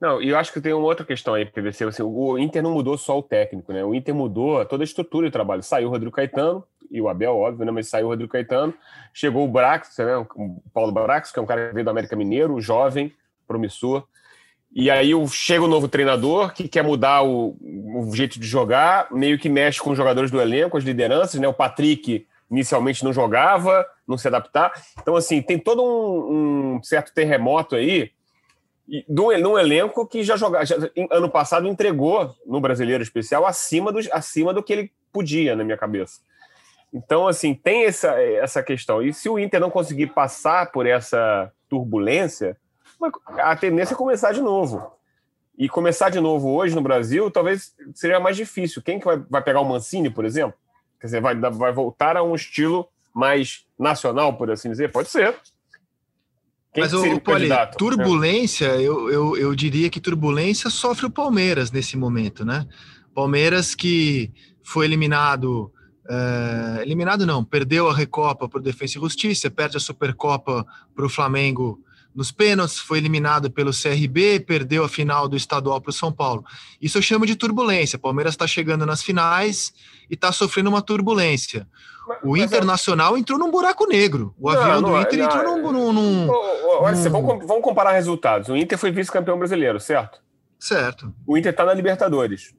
[0.00, 1.84] Não, e eu acho que tem uma outra questão aí, PVC.
[1.84, 3.82] Assim, o Inter não mudou só o técnico, né?
[3.84, 5.62] O Inter mudou toda a estrutura de trabalho.
[5.62, 7.72] Saiu o Rodrigo Caetano, e o Abel, óbvio, né?
[7.72, 8.74] Mas saiu o Rodrigo Caetano.
[9.12, 10.16] Chegou o Brax, né?
[10.16, 13.12] o Paulo Brax, que é um cara que veio do América Mineiro, jovem,
[13.46, 14.06] promissor.
[14.72, 19.38] E aí chega o novo treinador que quer mudar o, o, jeito de jogar, meio
[19.38, 21.46] que mexe com os jogadores do elenco, as lideranças, né?
[21.46, 24.72] O Patrick inicialmente não jogava, não se adaptar.
[25.00, 28.10] Então, assim, tem todo um, um certo terremoto aí
[29.08, 30.76] do, num elenco que já jogava, já,
[31.10, 35.78] ano passado entregou no brasileiro especial acima do, acima do que ele podia, na minha
[35.78, 36.20] cabeça.
[36.94, 39.02] Então, assim, tem essa, essa questão.
[39.02, 42.56] E se o Inter não conseguir passar por essa turbulência,
[43.38, 44.92] a tendência é começar de novo.
[45.58, 48.80] E começar de novo hoje no Brasil talvez seja mais difícil.
[48.80, 50.54] Quem que vai, vai pegar o Mancini, por exemplo?
[51.00, 54.92] Quer dizer, vai, vai voltar a um estilo mais nacional, por assim dizer?
[54.92, 55.34] Pode ser.
[56.72, 58.82] Quem Mas, o, Poli, turbulência, é.
[58.82, 62.66] eu, eu, eu diria que turbulência sofre o Palmeiras nesse momento, né?
[63.14, 64.32] Palmeiras que
[64.64, 65.72] foi eliminado
[66.08, 71.06] é, eliminado não, perdeu a Recopa para o Defensa e Justiça, perde a Supercopa para
[71.06, 71.80] o Flamengo
[72.14, 76.44] nos pênaltis, foi eliminado pelo CRB, perdeu a final do estadual para o São Paulo.
[76.80, 77.98] Isso eu chamo de turbulência.
[77.98, 79.72] Palmeiras está chegando nas finais
[80.08, 81.66] e está sofrendo uma turbulência.
[82.22, 84.34] O Internacional entrou num buraco negro.
[84.38, 85.72] O não, avião não, do Inter não, entrou num.
[85.72, 87.10] num, num, olha, num...
[87.10, 88.48] Vamos, vamos comparar resultados.
[88.48, 90.20] O Inter foi vice-campeão brasileiro, certo?
[90.58, 91.12] Certo.
[91.26, 92.54] O Inter está na Libertadores.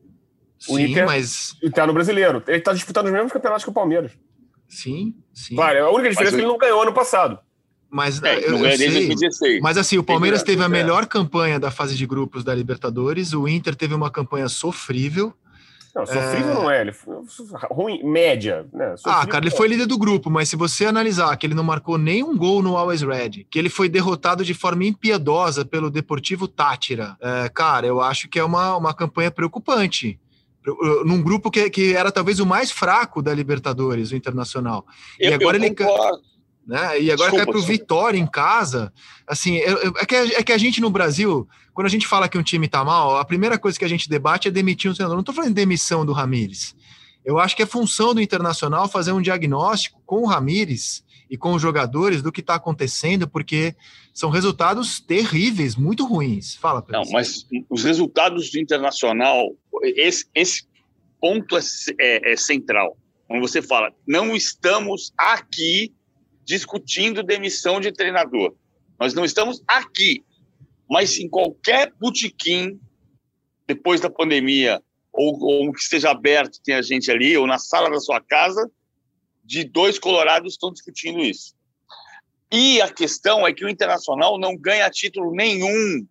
[0.67, 1.55] O sim, Inter mas.
[1.61, 2.43] Está no brasileiro.
[2.47, 4.11] Ele está disputando os mesmos campeonatos que o Palmeiras.
[4.67, 5.55] Sim, sim.
[5.55, 7.39] Claro, a única diferença mas é que ele não ganhou ano passado.
[7.89, 11.95] Mas, é, eu, eu sei, mas assim, o Palmeiras teve a melhor campanha da fase
[11.95, 15.33] de grupos da Libertadores, o Inter teve uma campanha sofrível.
[15.95, 16.53] Não, sofrível é...
[16.55, 17.15] não é, ele foi
[17.71, 18.67] ruim, média.
[18.73, 18.95] Né?
[19.05, 21.97] ah, cara, ele foi líder do grupo, mas se você analisar que ele não marcou
[21.97, 27.15] nenhum gol no Always Red, que ele foi derrotado de forma impiedosa pelo Deportivo Tátira,
[27.21, 30.19] é, cara, eu acho que é uma, uma campanha preocupante
[31.05, 34.85] num grupo que, que era talvez o mais fraco da Libertadores, o Internacional.
[35.19, 35.75] Eu, e agora ele
[36.65, 36.99] né?
[36.99, 38.91] E agora cai para o Vitória em casa.
[39.27, 42.43] Assim, é, que, é que a gente no Brasil, quando a gente fala que um
[42.43, 45.15] time está mal, a primeira coisa que a gente debate é demitir um treinador.
[45.15, 46.75] Não estou falando de demissão do Ramires.
[47.23, 51.53] Eu acho que é função do Internacional fazer um diagnóstico com o Ramires e com
[51.53, 53.75] os jogadores do que está acontecendo, porque
[54.13, 56.55] são resultados terríveis, muito ruins.
[56.55, 57.01] Fala, Pedro.
[57.01, 60.63] Não, mas os resultados do Internacional, esse, esse
[61.19, 61.61] ponto é,
[61.99, 62.97] é, é central.
[63.27, 65.91] Quando você fala, não estamos aqui
[66.43, 68.53] discutindo demissão de treinador.
[68.99, 70.23] Nós não estamos aqui,
[70.89, 72.79] mas em qualquer botequim,
[73.67, 77.89] depois da pandemia, ou, ou que esteja aberto, tem a gente ali, ou na sala
[77.89, 78.69] da sua casa,
[79.45, 81.53] de dois colorados estão discutindo isso.
[82.51, 86.05] E a questão é que o Internacional não ganha título nenhum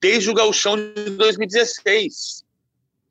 [0.00, 2.44] desde o gauchão de 2016.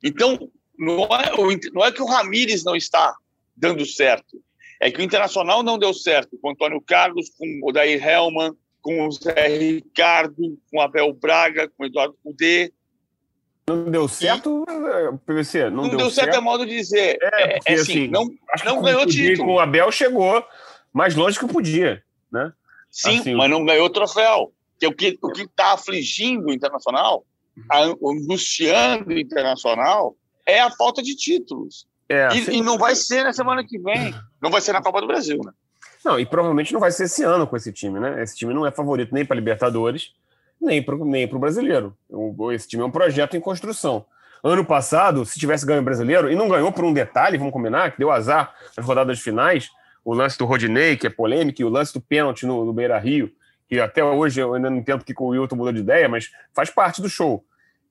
[0.02, 1.30] Então, não é,
[1.72, 3.14] não é que o Ramires não está
[3.56, 4.42] dando certo,
[4.80, 8.56] é que o Internacional não deu certo com o Antônio Carlos, com o Dair Helman,
[8.80, 12.72] com o Zé Ricardo, com o Abel Braga, com o Eduardo Cudê.
[13.70, 15.18] Não deu certo, e...
[15.18, 15.70] PVC?
[15.70, 17.18] Não, não deu, deu certo, certo é modo de dizer.
[17.22, 18.28] É, porque, é, é assim, assim, não,
[18.64, 19.46] não ganhou título.
[19.46, 20.44] Com o Abel chegou
[20.92, 22.02] mais longe que podia,
[22.32, 22.52] né?
[22.90, 24.52] Sim, assim, mas não ganhou troféu.
[24.78, 27.24] Que é o que o que está afligindo o Internacional,
[27.72, 31.86] angustiando o Internacional, é a falta de títulos.
[32.08, 34.12] É, e, e, não vai ser na semana que vem.
[34.42, 35.52] Não vai ser na Copa do Brasil, né?
[36.04, 38.22] Não, e provavelmente não vai ser esse ano com esse time, né?
[38.22, 40.12] Esse time não é favorito nem para Libertadores,
[40.60, 41.96] nem para nem o brasileiro.
[42.52, 44.04] Esse time é um projeto em construção.
[44.42, 47.92] Ano passado, se tivesse ganho o brasileiro, e não ganhou por um detalhe, vamos combinar,
[47.92, 49.70] que deu azar nas rodadas finais,
[50.04, 52.98] o lance do Rodinei, que é polêmico, e o lance do pênalti no, no Beira
[52.98, 53.30] Rio,
[53.68, 56.70] que até hoje eu ainda não entendo que o Wilton mudou de ideia, mas faz
[56.70, 57.44] parte do show.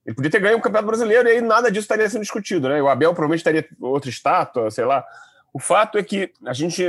[0.06, 2.82] Ele podia ter ganho o Campeonato Brasileiro e aí nada disso estaria sendo discutido, né?
[2.82, 5.06] O Abel provavelmente teria outra estátua, sei lá.
[5.54, 6.84] O fato é que a gente.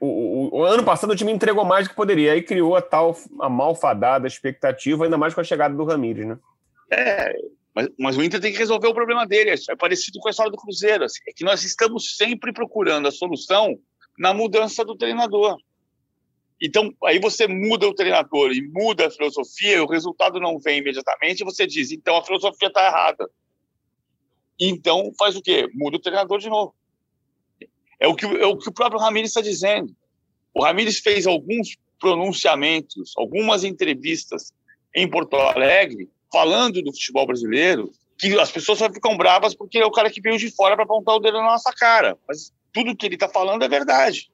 [0.00, 2.82] O, o, o, ano passado o time entregou mais do que poderia, aí criou a
[2.82, 6.38] tal a malfadada expectativa, ainda mais com a chegada do Ramires, né?
[6.90, 7.34] É,
[7.74, 9.50] mas, mas, o Inter tem que resolver o problema dele.
[9.50, 11.04] É parecido com a história do Cruzeiro.
[11.04, 13.78] Assim, é que nós estamos sempre procurando a solução
[14.18, 15.56] na mudança do treinador.
[16.60, 21.40] Então, aí você muda o treinador e muda a filosofia, o resultado não vem imediatamente,
[21.40, 23.30] e você diz, então a filosofia está errada.
[24.58, 25.68] Então, faz o quê?
[25.72, 26.74] Muda o treinador de novo.
[28.00, 29.94] É o que, é o, que o próprio Ramires está dizendo.
[30.54, 34.52] O Ramires fez alguns pronunciamentos, algumas entrevistas
[34.94, 39.86] em Porto Alegre, falando do futebol brasileiro, que as pessoas só ficam bravas porque é
[39.86, 42.16] o cara que veio de fora para apontar o dedo na nossa cara.
[42.26, 44.30] Mas tudo que ele está falando é verdade.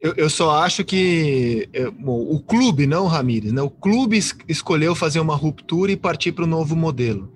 [0.00, 3.62] Eu, eu, só acho que bom, o clube, não o Ramires, né?
[3.62, 7.34] O clube es escolheu fazer uma ruptura e partir para o novo modelo.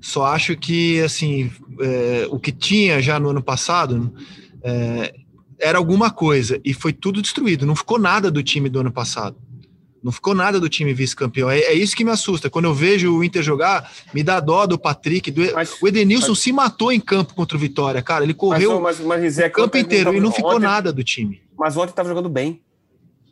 [0.00, 4.12] Só acho que assim é, o que tinha já no ano passado
[4.64, 5.14] é,
[5.60, 7.66] era alguma coisa e foi tudo destruído.
[7.66, 9.36] Não ficou nada do time do ano passado.
[10.02, 11.50] Não ficou nada do time vice-campeão.
[11.50, 12.50] É, é, isso que me assusta.
[12.50, 15.30] Quando eu vejo o Inter jogar, me dá dó do Patrick.
[15.30, 15.54] Do...
[15.54, 16.38] Mas, o Edenilson mas...
[16.40, 18.22] se matou em campo contra o Vitória, cara.
[18.22, 21.40] Ele correu mas, mas, o campo inteiro e não ficou ontem, nada do time.
[21.56, 22.60] Mas ontem estava jogando bem.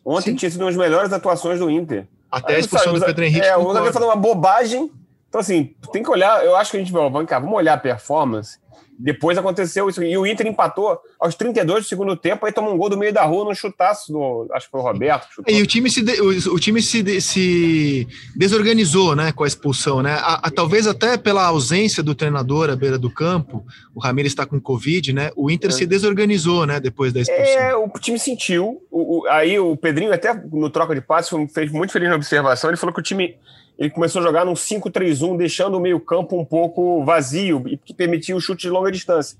[0.03, 0.37] Ontem Sim.
[0.37, 2.07] tinha sido uma das melhores atuações do Inter.
[2.31, 3.47] Até a expulsão do Pedro Henrique.
[3.47, 4.91] É, o Zagueiro falou uma bobagem.
[5.29, 6.43] Então, assim, tem que olhar.
[6.43, 8.59] Eu acho que a gente vai, vamos olhar a performance
[9.03, 10.01] depois aconteceu isso.
[10.03, 13.13] E o Inter empatou aos 32 do segundo tempo, aí toma um gol do meio
[13.13, 14.47] da rua num chutaço do.
[14.53, 15.27] Acho que foi o Roberto.
[15.49, 20.03] E o time, se, de, o, o, time se, se desorganizou né, com a expulsão,
[20.03, 20.15] né?
[20.15, 24.47] A, a, talvez até pela ausência do treinador à beira do campo, o Ramiro está
[24.47, 25.33] com Covid, né?
[25.35, 25.73] O Inter é.
[25.73, 26.79] se desorganizou, né?
[26.79, 27.45] Depois da expulsão.
[27.45, 28.81] É, o time sentiu.
[28.89, 32.71] O, o, aí o Pedrinho, até no troca de passes, fez muito feliz na observação.
[32.71, 33.35] Ele falou que o time
[33.83, 38.37] ele começou a jogar num 5-3-1, deixando o meio-campo um pouco vazio e que permitia
[38.37, 39.37] o chute de longa distância.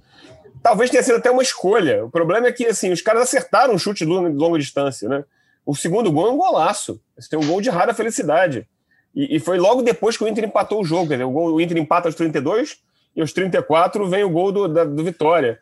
[0.61, 2.05] Talvez tenha sido até uma escolha.
[2.05, 5.25] O problema é que assim, os caras acertaram o chute de longa distância, né?
[5.65, 7.01] O segundo gol é um golaço.
[7.17, 8.67] Esse é um gol de rara felicidade.
[9.15, 11.15] E, e, foi logo depois que o Inter empatou o jogo.
[11.15, 12.79] O, gol, o, Inter empata aos 32
[13.15, 15.61] e aos 34 vem o gol do, da, do Vitória.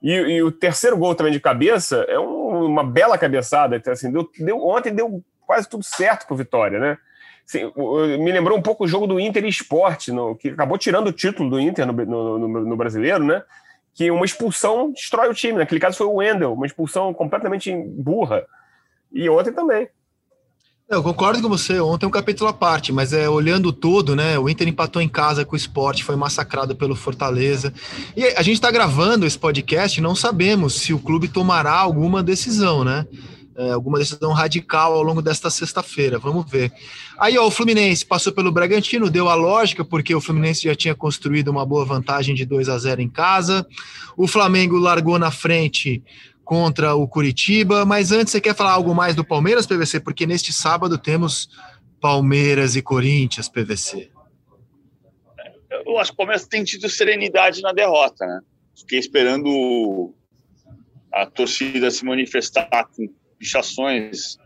[0.00, 3.82] E, e, o terceiro gol também de cabeça é um, uma bela cabeçada.
[3.84, 6.98] Assim, deu, deu, ontem deu quase tudo certo para o Vitória, né?
[8.18, 11.60] Me lembrou um pouco o jogo do Inter Esporte, que acabou tirando o título do
[11.60, 13.42] Inter no, no, no, no, brasileiro, né?
[13.94, 15.58] Que uma expulsão destrói o time.
[15.58, 18.46] Naquele caso foi o Wendel, uma expulsão completamente burra.
[19.12, 19.88] E ontem também.
[20.88, 24.38] Eu concordo com você, ontem é um capítulo à parte, mas é olhando todo, né?
[24.38, 27.72] O Inter empatou em casa com o esporte, foi massacrado pelo Fortaleza.
[28.14, 32.84] E a gente está gravando esse podcast, não sabemos se o clube tomará alguma decisão,
[32.84, 33.06] né?
[33.56, 36.18] É, alguma decisão radical ao longo desta sexta-feira.
[36.18, 36.72] Vamos ver.
[37.18, 40.94] Aí, ó, o Fluminense passou pelo Bragantino, deu a lógica, porque o Fluminense já tinha
[40.94, 43.66] construído uma boa vantagem de 2 a 0 em casa.
[44.16, 46.02] O Flamengo largou na frente
[46.44, 47.84] contra o Curitiba.
[47.84, 50.00] Mas antes, você quer falar algo mais do Palmeiras, PVC?
[50.00, 51.48] Porque neste sábado temos
[52.00, 54.10] Palmeiras e Corinthians, PVC.
[55.86, 58.40] Eu acho que o Palmeiras tem tido serenidade na derrota, né?
[58.74, 60.14] Fiquei esperando
[61.12, 63.08] a torcida se manifestar com
[63.42, 64.38] pichações.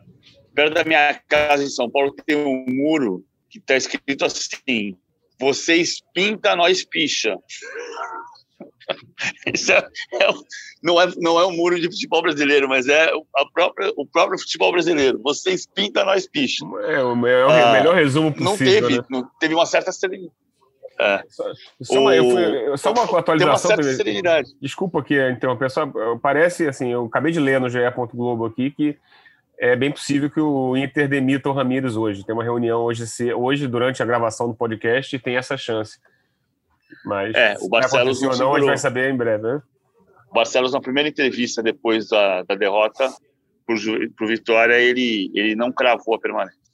[0.55, 4.97] Perto da minha casa em São Paulo tem um muro que está escrito assim:
[5.39, 7.37] Vocês pinta, nós picha.
[9.53, 10.29] Isso é, é,
[10.83, 14.39] não, é, não é um muro de futebol brasileiro, mas é a própria, o próprio
[14.39, 15.21] futebol brasileiro.
[15.23, 16.65] Vocês pinta, nós picha.
[16.65, 18.81] É o, é o ah, melhor resumo possível.
[18.81, 19.07] Não teve, né?
[19.11, 20.46] não, teve uma certa serenidade.
[20.99, 21.23] É.
[21.29, 23.71] Só, uma, fui, só, uma atualização.
[23.73, 24.43] Uma.
[24.61, 25.87] Desculpa aqui interromper, só
[26.23, 27.79] parece assim, eu acabei de ler no GE.
[28.15, 28.97] Globo aqui que
[29.59, 32.25] é bem possível que o Inter demita o Ramires hoje.
[32.25, 33.05] Tem uma reunião hoje,
[33.35, 35.99] hoje durante a gravação do podcast e tem essa chance.
[37.05, 39.63] Mas é, o Barcelos não, não, a gente vai saber em breve, né?
[40.31, 43.13] O Barcelos, na primeira entrevista depois da, da derrota
[43.67, 43.75] para
[44.25, 46.66] o Vitória, ele, ele não cravou a permanência.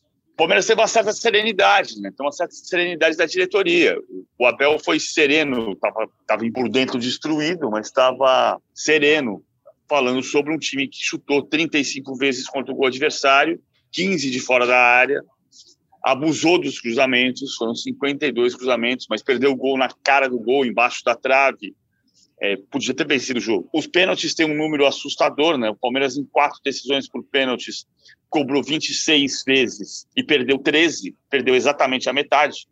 [0.43, 2.11] Palmeiras teve uma certa serenidade, né?
[2.11, 3.97] Tem uma certa serenidade da diretoria.
[4.37, 6.09] O Abel foi sereno, estava
[6.53, 9.45] por dentro destruído, mas estava sereno,
[9.89, 14.77] falando sobre um time que chutou 35 vezes contra o adversário, 15 de fora da
[14.77, 15.23] área,
[16.03, 21.05] abusou dos cruzamentos, foram 52 cruzamentos, mas perdeu o gol na cara do gol, embaixo
[21.05, 21.73] da trave.
[22.41, 23.69] É, podia ter vencido o jogo.
[23.73, 25.71] Os pênaltis têm um número assustador, né?
[25.71, 27.87] O Palmeiras, em quatro decisões por pênaltis,
[28.33, 32.67] cobrou 26 vezes e perdeu 13, perdeu exatamente a metade.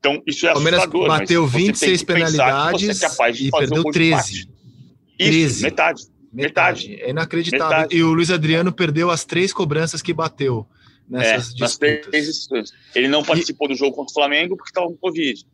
[0.00, 1.06] Então, isso é Palmeiras assustador.
[1.06, 4.32] bateu 26 penalidades é e perdeu 13.
[4.32, 4.48] Isso,
[5.18, 5.62] 13.
[5.62, 6.02] Metade.
[6.32, 6.88] Metade.
[6.88, 7.02] metade.
[7.02, 7.68] É inacreditável.
[7.68, 7.94] Metade.
[7.94, 10.66] E o Luiz Adriano perdeu as três cobranças que bateu
[11.06, 12.72] nessas é, disputas.
[12.94, 13.74] Ele não participou e...
[13.74, 15.46] do jogo contra o Flamengo porque estava com Covid.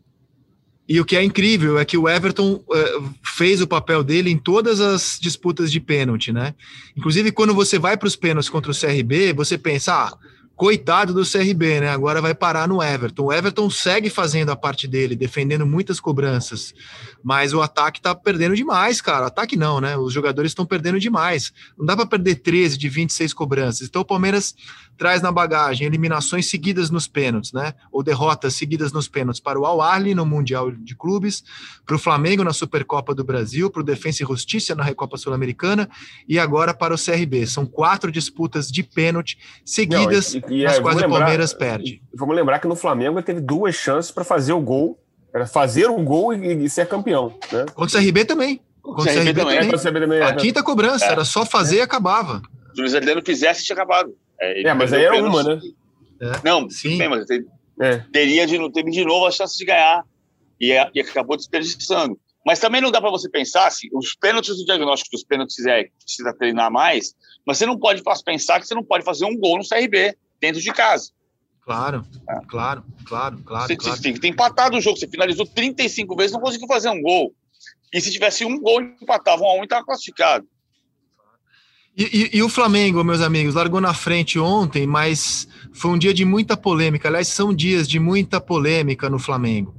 [0.89, 4.39] E o que é incrível é que o Everton uh, fez o papel dele em
[4.39, 6.55] todas as disputas de pênalti, né?
[6.97, 10.17] Inclusive, quando você vai para os pênaltis contra o CRB, você pensa, ah,
[10.59, 11.89] coitado do CRB, né?
[11.89, 13.27] Agora vai parar no Everton.
[13.27, 16.75] O Everton segue fazendo a parte dele, defendendo muitas cobranças,
[17.23, 19.27] mas o ataque tá perdendo demais, cara.
[19.27, 19.97] Ataque não, né?
[19.97, 21.53] Os jogadores estão perdendo demais.
[21.79, 23.87] Não dá para perder 13 de 26 cobranças.
[23.87, 24.53] Então o Palmeiras
[24.99, 27.73] traz na bagagem eliminações seguidas nos pênaltis, né?
[27.93, 31.45] Ou derrotas seguidas nos pênaltis para o Al Ahly no Mundial de Clubes,
[31.87, 35.89] para o Flamengo na Supercopa do Brasil, para o Defensa e Justiça na Recopa Sul-Americana
[36.29, 37.47] e agora para o CRB.
[37.47, 42.03] São quatro disputas de pênalti seguidas Não, e, e, nas é, quais o Palmeiras perde.
[42.15, 44.99] Vamos lembrar que no Flamengo ele teve duas chances para fazer o gol,
[45.35, 47.35] era fazer o gol e, e ser campeão.
[47.53, 47.67] Né?
[47.75, 48.61] Contra o CRB também.
[48.83, 50.01] Contra o CRB, também.
[50.01, 50.23] também.
[50.23, 51.13] A quinta cobrança, é.
[51.13, 52.43] era só fazer e acabava.
[52.75, 54.15] Se o Luiz Adriano fizesse, tinha acabado.
[54.41, 55.61] É, é mas aí era uma, né?
[56.21, 56.33] É.
[56.45, 57.27] Não, sim, bem, mas
[57.81, 57.99] é.
[58.13, 60.03] teria de, teve de novo a chance de ganhar
[60.61, 62.19] e, é, e acabou desperdiçando.
[62.45, 65.89] Mas também não dá para você pensar assim, os pênaltis do diagnóstico dos pênaltis é
[66.03, 67.15] precisa treinar mais,
[67.47, 70.17] mas você não pode pensar que você não pode fazer um gol no CRB.
[70.41, 71.11] Dentro de casa.
[71.63, 72.41] Claro, é.
[72.49, 73.67] claro, claro, claro.
[73.67, 74.01] Você, claro.
[74.01, 74.99] ter empatado o jogo.
[74.99, 77.35] Você finalizou 35 vezes, não conseguiu fazer um gol.
[77.93, 80.47] E se tivesse um gol, empatava um a um e estava classificado.
[81.97, 86.15] E, e, e, o Flamengo, meus amigos, largou na frente ontem, mas foi um dia
[86.15, 87.09] de muita polêmica.
[87.09, 89.75] Aliás, são dias de muita polêmica no Flamengo.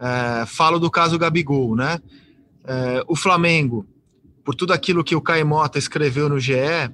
[0.00, 2.00] É, falo do caso Gabigol, né?
[2.64, 3.86] É, o Flamengo,
[4.42, 6.90] por tudo aquilo que o Caio Mota escreveu no GE, é,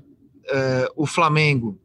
[0.97, 1.79] o Flamengo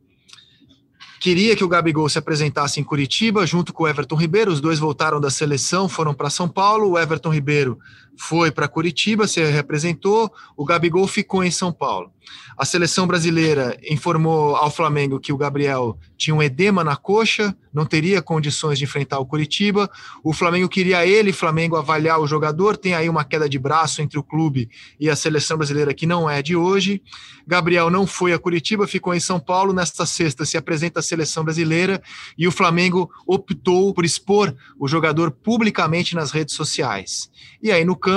[1.20, 4.52] queria que o Gabigol se apresentasse em Curitiba junto com o Everton Ribeiro.
[4.52, 6.92] Os dois voltaram da seleção, foram para São Paulo.
[6.92, 7.78] O Everton Ribeiro
[8.20, 10.30] foi para Curitiba, se representou.
[10.58, 12.12] O Gabigol ficou em São Paulo.
[12.58, 17.86] A seleção brasileira informou ao Flamengo que o Gabriel tinha um edema na coxa, não
[17.86, 19.90] teria condições de enfrentar o Curitiba.
[20.22, 22.76] O Flamengo queria ele, Flamengo, avaliar o jogador.
[22.76, 26.30] Tem aí uma queda de braço entre o clube e a seleção brasileira que não
[26.30, 27.02] é de hoje.
[27.48, 29.72] Gabriel não foi a Curitiba, ficou em São Paulo.
[29.72, 32.02] Nesta sexta se apresenta a seleção brasileira
[32.38, 37.30] e o Flamengo optou por expor o jogador publicamente nas redes sociais.
[37.64, 38.09] E aí no campo,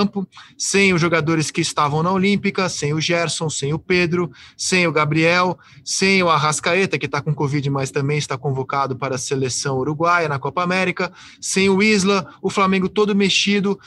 [0.57, 4.92] sem os jogadores que estavam na Olímpica, sem o Gerson, sem o Pedro, sem o
[4.92, 9.78] Gabriel, sem o Arrascaeta, que está com Covid, mas também está convocado para a seleção
[9.78, 13.78] uruguaia na Copa América, sem o Isla, o Flamengo todo mexido,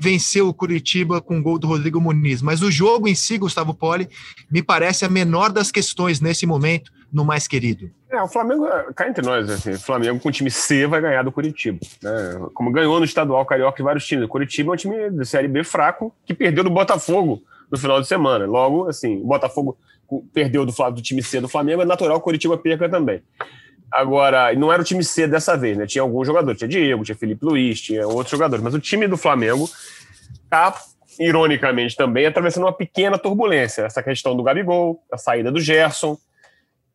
[0.00, 2.42] venceu o Curitiba com o gol do Rodrigo Muniz.
[2.42, 4.08] Mas o jogo em si, Gustavo Poli,
[4.50, 7.90] me parece a menor das questões nesse momento no mais querido.
[8.10, 11.22] É, o Flamengo, cá entre nós, assim, o Flamengo com o time C vai ganhar
[11.22, 11.78] do Curitiba.
[12.02, 12.10] Né?
[12.54, 14.24] Como ganhou no estadual carioca e vários times.
[14.24, 18.00] O Curitiba é um time de Série B fraco que perdeu do Botafogo no final
[18.00, 18.46] de semana.
[18.46, 19.76] Logo, assim, o Botafogo
[20.32, 23.22] perdeu do, do time C do Flamengo, é natural que o Curitiba perca também.
[23.90, 25.86] Agora, não era o time C dessa vez, né?
[25.86, 29.16] Tinha alguns jogadores, tinha Diego, tinha Felipe Luiz, tinha outros jogadores, mas o time do
[29.16, 29.68] Flamengo
[30.48, 30.74] tá,
[31.18, 33.82] ironicamente, também atravessando uma pequena turbulência.
[33.82, 36.18] Essa questão do Gabigol, a saída do Gerson,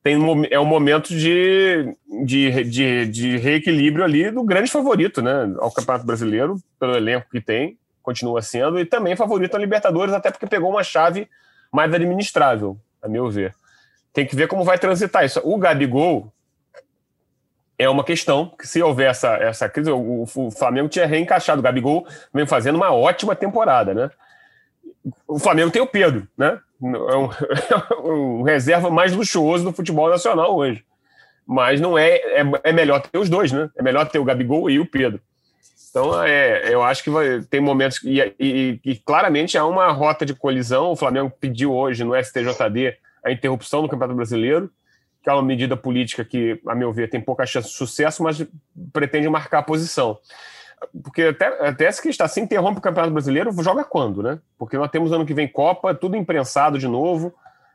[0.04, 0.18] tem,
[0.52, 6.06] é um momento de, de, de, de reequilíbrio ali do grande favorito né, ao Campeonato
[6.06, 10.70] Brasileiro, pelo elenco que tem, continua sendo, e também favorito a Libertadores, até porque pegou
[10.70, 11.30] uma chave
[11.72, 13.56] mais administrável, a meu ver.
[14.12, 15.39] Tem que ver como vai transitar isso.
[15.42, 16.32] O Gabigol
[17.78, 21.60] é uma questão que, se houver essa, essa crise, o, o Flamengo tinha reencaixado.
[21.60, 24.12] O Gabigol vem fazendo uma ótima temporada, né?
[25.28, 26.60] O Flamengo tem o Pedro, né?
[26.84, 30.84] É um, é um reserva mais luxuoso do futebol nacional hoje.
[31.46, 33.69] Mas não é, é, é melhor ter os dois, né?
[33.78, 35.19] É melhor ter o Gabigol e o Pedro.
[35.89, 38.02] Então, é, eu acho que vai, tem momentos.
[38.04, 40.91] E, e, e, claramente há uma rota de colisão.
[40.91, 44.72] O Flamengo pediu hoje no STJD a interrupção do Campeonato Brasileiro,
[45.22, 48.43] que é uma medida política que, a meu ver, tem pouca chance de sucesso, mas
[48.91, 50.17] pretende marcar a posição.
[51.04, 54.39] Porque até, até se que está se interrompe o Campeonato Brasileiro, joga quando, né?
[54.58, 57.34] Porque nós temos ano que vem Copa, tudo imprensado de novo,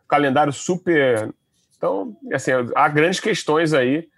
[0.09, 1.31] calendário super.
[1.77, 4.09] Então, assim, há grandes questões aí.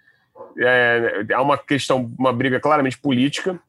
[0.57, 3.59] É, há uma questão, uma briga claramente política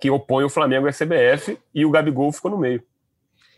[0.00, 2.82] que opõe o Flamengo à CBF e o Gabigol ficou no meio.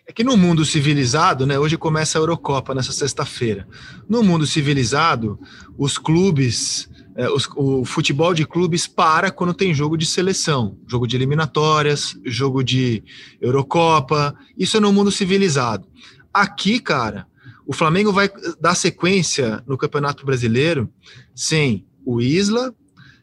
[0.06, 1.58] É que no mundo civilizado, né?
[1.58, 3.68] Hoje começa a Eurocopa nessa sexta-feira.
[4.08, 5.38] No mundo civilizado,
[5.76, 11.06] os clubes, é, os, o futebol de clubes para quando tem jogo de seleção, jogo
[11.06, 13.04] de eliminatórias, jogo de
[13.40, 14.34] Eurocopa.
[14.56, 15.86] Isso é no mundo civilizado.
[16.32, 17.26] Aqui, cara,
[17.66, 20.88] o Flamengo vai dar sequência no Campeonato Brasileiro
[21.34, 22.74] sem o Isla,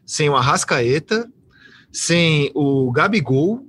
[0.04, 1.28] sem o Arrascaeta
[1.96, 3.66] sem o Gabigol,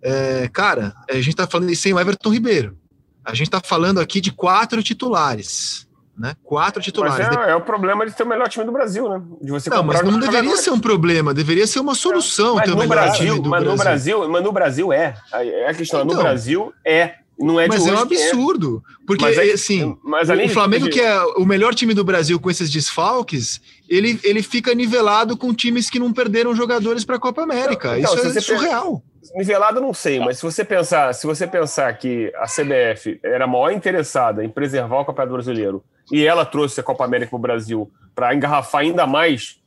[0.00, 2.78] é, cara, a gente tá falando sem o Everton Ribeiro.
[3.24, 5.88] A gente tá falando aqui de quatro titulares.
[6.20, 6.36] Né?
[6.44, 7.26] Quatro titulares.
[7.26, 9.22] Mas é, é, o problema de ter o melhor time do Brasil, né?
[9.40, 12.72] De você não, mas não deveria ser um problema, deveria ser uma solução mas ter
[12.72, 13.78] o melhor Brasil, time do mas Brasil.
[13.78, 14.28] No Brasil.
[14.28, 15.16] Mas no Brasil é.
[15.32, 17.14] É a questão, então, no Brasil é.
[17.38, 18.02] Não é mas é um é.
[18.02, 18.82] absurdo.
[18.86, 19.06] É.
[19.06, 20.90] Porque, mas é, assim, mas o Flamengo, de...
[20.90, 25.54] que é o melhor time do Brasil com esses desfalques, ele, ele fica nivelado com
[25.54, 27.98] times que não perderam jogadores para a Copa América.
[27.98, 28.96] Então, Isso é surreal.
[28.96, 29.09] Pensa...
[29.34, 33.46] Nivelado não sei, mas se você pensar, se você pensar que a CBF era a
[33.46, 37.40] maior interessada em preservar o Campeonato Brasileiro e ela trouxe a Copa América para o
[37.40, 39.59] Brasil para engarrafar ainda mais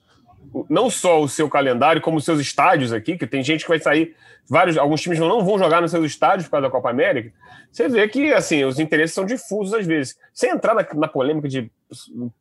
[0.69, 3.79] não só o seu calendário, como os seus estádios aqui, que tem gente que vai
[3.79, 4.15] sair,
[4.49, 7.31] vários, alguns times não vão jogar nos seus estádios por causa da Copa América.
[7.71, 10.15] Você vê que assim, os interesses são difusos às vezes.
[10.33, 11.71] Sem entrar na, na polêmica de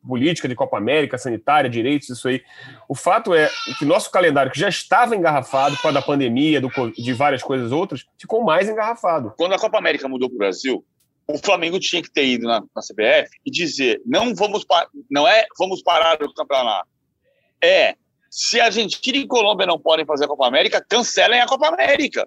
[0.07, 2.43] política de Copa América, sanitária, direitos, isso aí.
[2.89, 3.49] O fato é
[3.79, 7.73] que nosso calendário, que já estava engarrafado por causa da pandemia, do, de várias coisas
[7.73, 9.33] outras, ficou mais engarrafado.
[9.37, 10.85] Quando a Copa América mudou para o Brasil,
[11.27, 14.67] o Flamengo tinha que ter ido na, na CBF e dizer: não vamos
[15.11, 16.92] não é vamos parar o campeonato
[17.63, 17.97] é
[18.31, 22.27] se Argentina e Colômbia não podem fazer a Copa América, cancelem a Copa América.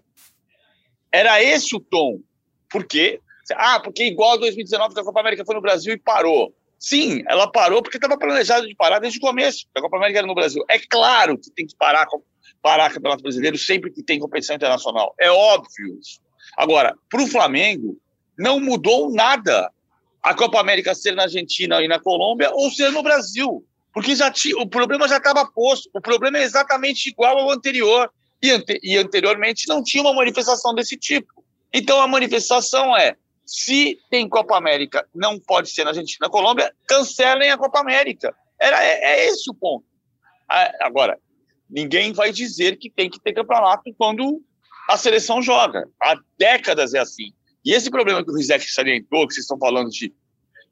[1.11, 2.19] Era esse o tom.
[2.69, 3.19] Por quê?
[3.53, 6.53] Ah, porque igual a 2019 que a Copa América foi no Brasil e parou.
[6.77, 9.65] Sim, ela parou porque estava planejado de parar desde o começo.
[9.75, 10.63] A Copa América era no Brasil.
[10.69, 12.05] É claro que tem que parar,
[12.61, 15.15] parar Campeonato Brasileiro sempre que tem competição internacional.
[15.19, 16.19] É óbvio isso.
[16.57, 17.97] Agora, para o Flamengo,
[18.37, 19.71] não mudou nada
[20.21, 23.65] a Copa América ser na Argentina e na Colômbia ou ser no Brasil.
[23.95, 25.89] Porque já tinha, o problema já estava posto.
[25.93, 28.11] O problema é exatamente igual ao anterior.
[28.43, 31.45] E, ante, e anteriormente não tinha uma manifestação desse tipo.
[31.73, 33.15] Então a manifestação é:
[33.45, 38.35] se tem Copa América, não pode ser na Argentina na Colômbia, cancelem a Copa América.
[38.59, 39.85] Era, é, é esse o ponto.
[40.81, 41.17] Agora,
[41.69, 44.41] ninguém vai dizer que tem que ter campeonato quando
[44.89, 45.87] a seleção joga.
[46.03, 47.31] Há décadas é assim.
[47.63, 50.13] E esse problema que o Rizek salientou, que vocês estão falando de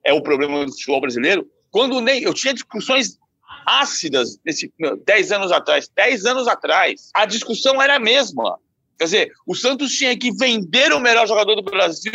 [0.05, 3.17] é o problema do futebol brasileiro, quando eu tinha discussões
[3.65, 4.71] ácidas nesse
[5.05, 8.59] 10 anos atrás, 10 anos atrás, a discussão era a mesma.
[8.95, 12.13] Quer dizer, o Santos tinha que vender o melhor jogador do Brasil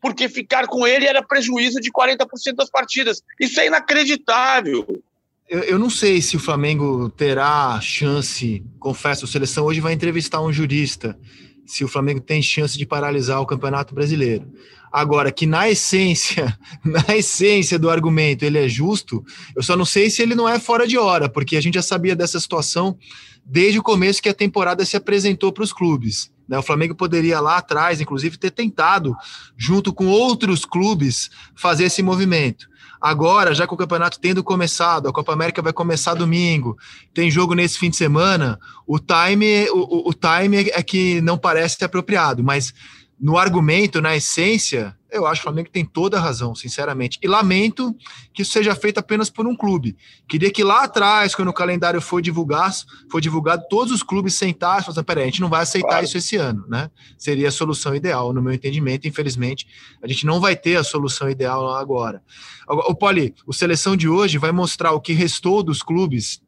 [0.00, 3.22] porque ficar com ele era prejuízo de 40% das partidas.
[3.38, 4.86] Isso é inacreditável.
[5.50, 10.40] Eu, eu, não sei se o Flamengo terá chance, confesso, a seleção hoje vai entrevistar
[10.40, 11.18] um jurista,
[11.66, 14.50] se o Flamengo tem chance de paralisar o Campeonato Brasileiro.
[14.92, 19.24] Agora, que na essência, na essência do argumento ele é justo,
[19.54, 21.82] eu só não sei se ele não é fora de hora, porque a gente já
[21.82, 22.96] sabia dessa situação
[23.44, 26.30] desde o começo que a temporada se apresentou para os clubes.
[26.46, 26.58] Né?
[26.58, 29.14] O Flamengo poderia lá atrás, inclusive, ter tentado,
[29.56, 32.68] junto com outros clubes, fazer esse movimento.
[33.00, 36.76] Agora, já com o campeonato tendo começado, a Copa América vai começar domingo,
[37.14, 41.82] tem jogo nesse fim de semana, o time, o, o time é que não parece
[41.84, 42.74] apropriado, mas
[43.20, 47.18] no argumento, na essência, eu acho que o Flamengo tem toda a razão, sinceramente.
[47.22, 47.94] E lamento
[48.32, 49.96] que isso seja feito apenas por um clube.
[50.28, 52.76] Queria que lá atrás, quando o calendário foi divulgado,
[53.10, 56.04] foi divulgado todos os clubes sentassem e falassem, peraí, a gente não vai aceitar claro.
[56.04, 56.90] isso esse ano, né?
[57.16, 59.08] Seria a solução ideal, no meu entendimento.
[59.08, 59.66] Infelizmente,
[60.02, 62.22] a gente não vai ter a solução ideal agora.
[62.68, 66.40] O Poli, o seleção de hoje vai mostrar o que restou dos clubes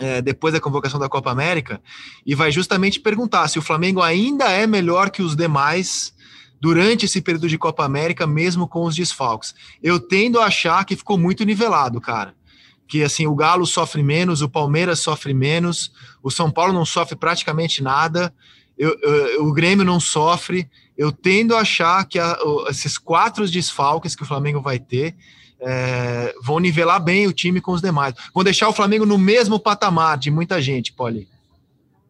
[0.00, 1.80] é, depois da convocação da Copa América
[2.24, 6.12] e vai justamente perguntar se o Flamengo ainda é melhor que os demais
[6.60, 9.54] durante esse período de Copa América, mesmo com os desfalques.
[9.82, 12.34] Eu tendo a achar que ficou muito nivelado, cara.
[12.88, 15.92] Que assim, o Galo sofre menos, o Palmeiras sofre menos,
[16.22, 18.34] o São Paulo não sofre praticamente nada,
[18.78, 20.68] eu, eu, o Grêmio não sofre.
[20.96, 22.36] Eu tendo a achar que a,
[22.68, 25.14] esses quatro desfalques que o Flamengo vai ter
[25.60, 28.14] é, vão nivelar bem o time com os demais.
[28.34, 31.28] Vão deixar o Flamengo no mesmo patamar de muita gente, Poli.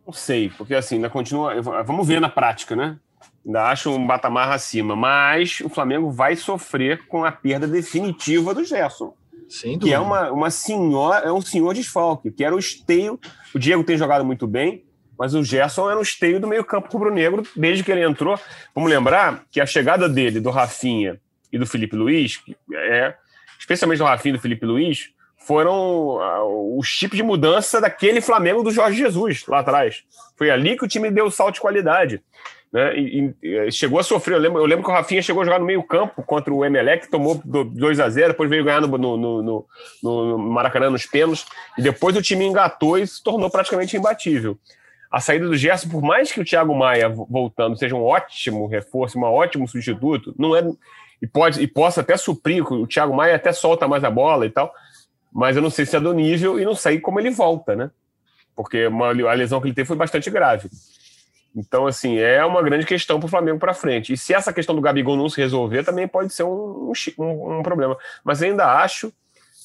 [0.06, 1.60] Não sei, porque assim, ainda continua.
[1.82, 2.98] Vamos ver na prática, né?
[3.44, 8.64] Ainda acho um patamar acima, mas o Flamengo vai sofrer com a perda definitiva do
[8.64, 9.14] Gerson.
[9.48, 13.20] Sem que é uma, uma senhora, é um senhor desfalque, que era o esteio.
[13.54, 14.84] O Diego tem jogado muito bem,
[15.18, 18.38] mas o Gerson era o esteio do meio-campo rubro-negro desde que ele entrou.
[18.74, 21.20] Vamos lembrar que a chegada dele, do Rafinha
[21.52, 22.40] e do Felipe Luiz,
[22.72, 23.14] é
[23.64, 25.08] especialmente do Rafinha do Felipe Luiz,
[25.38, 30.04] foram uh, o chip de mudança daquele Flamengo do Jorge Jesus lá atrás.
[30.36, 32.22] Foi ali que o time deu o salto de qualidade.
[32.70, 32.98] Né?
[32.98, 34.34] E, e, chegou a sofrer.
[34.34, 37.10] Eu lembro, eu lembro que o Rafinha chegou a jogar no meio-campo contra o Emelec,
[37.10, 39.66] tomou 2 a 0 depois veio ganhar no, no, no,
[40.02, 41.46] no, Maracanã nos pênaltis,
[41.78, 44.58] e depois o time engatou e se tornou praticamente imbatível.
[45.10, 49.18] A saída do Gerson, por mais que o Thiago Maia voltando seja um ótimo reforço,
[49.18, 50.62] um ótimo substituto, não é
[51.20, 54.50] e pode e possa até suprir, o Thiago Maia até solta mais a bola e
[54.50, 54.72] tal,
[55.32, 57.90] mas eu não sei se é do nível e não sei como ele volta, né?
[58.54, 60.70] Porque uma, a lesão que ele teve foi bastante grave.
[61.56, 64.12] Então, assim, é uma grande questão para o Flamengo para frente.
[64.12, 67.62] E se essa questão do Gabigol não se resolver, também pode ser um, um, um
[67.62, 67.96] problema.
[68.24, 69.12] Mas ainda acho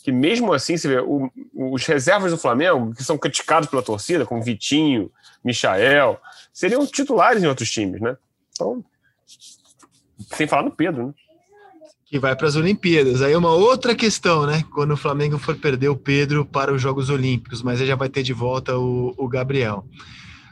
[0.03, 4.25] que, mesmo assim, você vê, o, os reservas do Flamengo, que são criticados pela torcida,
[4.25, 5.11] como Vitinho,
[5.43, 6.19] Michael,
[6.53, 8.15] seriam titulares em outros times, né?
[8.51, 8.83] Então,
[10.35, 11.13] sem falar no Pedro, né?
[12.09, 13.21] Que vai para as Olimpíadas.
[13.21, 14.63] Aí uma outra questão, né?
[14.73, 18.09] Quando o Flamengo for perder o Pedro para os Jogos Olímpicos, mas aí já vai
[18.09, 19.85] ter de volta o, o Gabriel.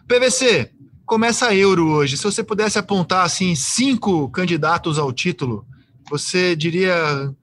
[0.08, 0.72] PVC,
[1.04, 2.16] começa a Euro hoje.
[2.16, 5.66] Se você pudesse apontar assim cinco candidatos ao título,
[6.08, 7.34] você diria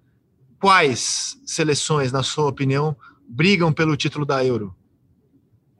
[0.60, 2.96] quais seleções, na sua opinião,
[3.28, 4.76] brigam pelo título da Euro?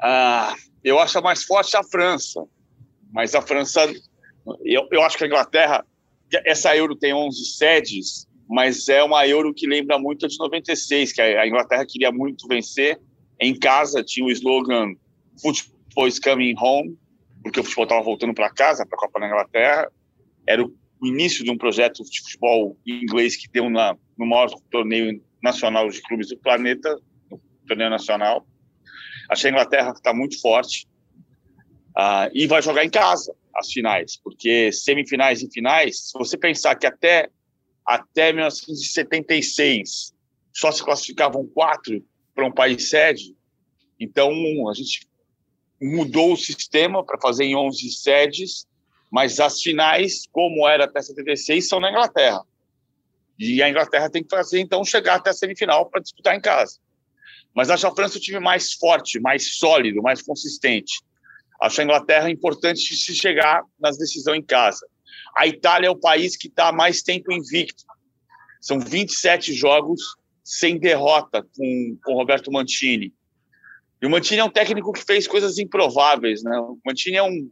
[0.03, 2.45] Ah, eu acho a mais forte a França,
[3.13, 3.81] mas a França,
[4.65, 5.87] eu, eu acho que a Inglaterra
[6.45, 11.13] essa Euro tem 11 sedes, mas é uma Euro que lembra muito a de 96,
[11.13, 13.01] que a Inglaterra queria muito vencer.
[13.41, 14.95] Em casa tinha o slogan
[15.41, 16.97] Football is coming home,
[17.43, 19.91] porque o futebol estava voltando para casa, para a Copa da Inglaterra.
[20.47, 20.73] Era o
[21.07, 26.01] início de um projeto de futebol inglês que deu na, no maior torneio nacional de
[26.03, 26.99] clubes do planeta,
[27.31, 28.47] no torneio nacional.
[29.29, 30.87] Achei a Inglaterra está muito forte
[31.97, 36.75] uh, e vai jogar em casa as finais, porque semifinais e finais, se você pensar
[36.75, 37.31] que até,
[37.87, 40.13] até 1976
[40.53, 43.37] só se classificavam quatro para um país sede.
[43.99, 44.31] Então,
[44.69, 45.07] a gente
[45.81, 48.67] mudou o sistema para fazer em 11 sedes,
[49.11, 52.43] mas as finais, como era até 76, são na Inglaterra.
[53.39, 56.79] E a Inglaterra tem que fazer, então, chegar até a semifinal para disputar em casa.
[57.55, 61.03] Mas acho a França o time mais forte, mais sólido, mais consistente.
[61.65, 64.87] Acho a Inglaterra importante se chegar nas decisões em casa.
[65.35, 67.85] A Itália é o país que está mais tempo invicto.
[68.61, 70.03] São 27 jogos
[70.43, 73.15] sem derrota com, com Roberto Mantini.
[74.03, 76.43] E o Mantini é um técnico que fez coisas improváveis.
[76.43, 76.55] Né?
[76.59, 77.51] O Mantini é um.